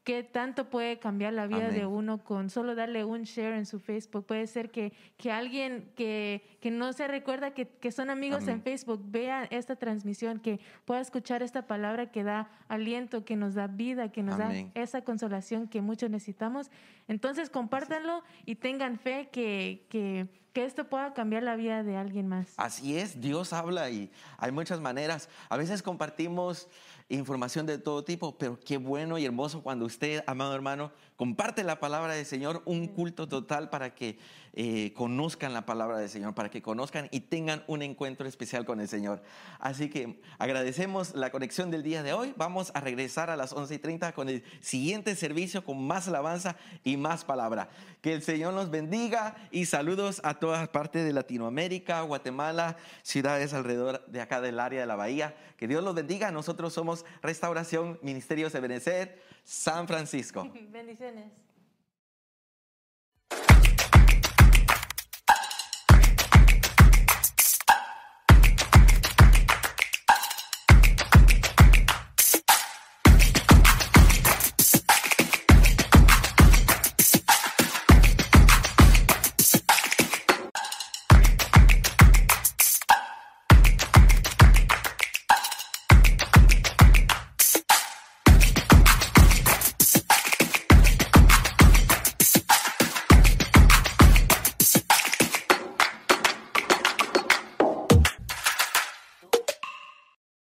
[0.06, 3.80] qué tanto puede cambiar la vida de uno con solo darle un share en su
[3.80, 4.24] Facebook.
[4.24, 8.62] Puede ser que, que alguien que, que no se recuerda que, que son amigos en
[8.62, 13.66] Facebook vea esta transmisión, que pueda escuchar esta palabra que da aliento, que nos da
[13.66, 16.70] vida, que nos da esa consolación que muchos necesitamos.
[17.08, 22.28] Entonces compártanlo y tengan fe que, que que esto pueda cambiar la vida de alguien
[22.28, 22.54] más.
[22.56, 25.28] Así es, Dios habla y hay muchas maneras.
[25.50, 26.66] A veces compartimos
[27.10, 31.80] información de todo tipo, pero qué bueno y hermoso cuando usted, amado hermano, comparte la
[31.80, 34.18] palabra del Señor, un culto total para que
[34.58, 38.80] eh, conozcan la palabra del Señor, para que conozcan y tengan un encuentro especial con
[38.80, 39.22] el Señor.
[39.58, 42.32] Así que agradecemos la conexión del día de hoy.
[42.36, 46.56] Vamos a regresar a las 11 y 30 con el siguiente servicio, con más alabanza
[46.84, 47.68] y más palabra.
[48.00, 54.06] Que el Señor nos bendiga y saludos a todas partes de Latinoamérica, Guatemala, ciudades alrededor
[54.06, 55.34] de acá del área de la bahía.
[55.58, 56.30] Que Dios los bendiga.
[56.30, 60.50] Nosotros somos Restauración Ministerio de Benecer San Francisco.
[60.72, 61.30] Bendiciones.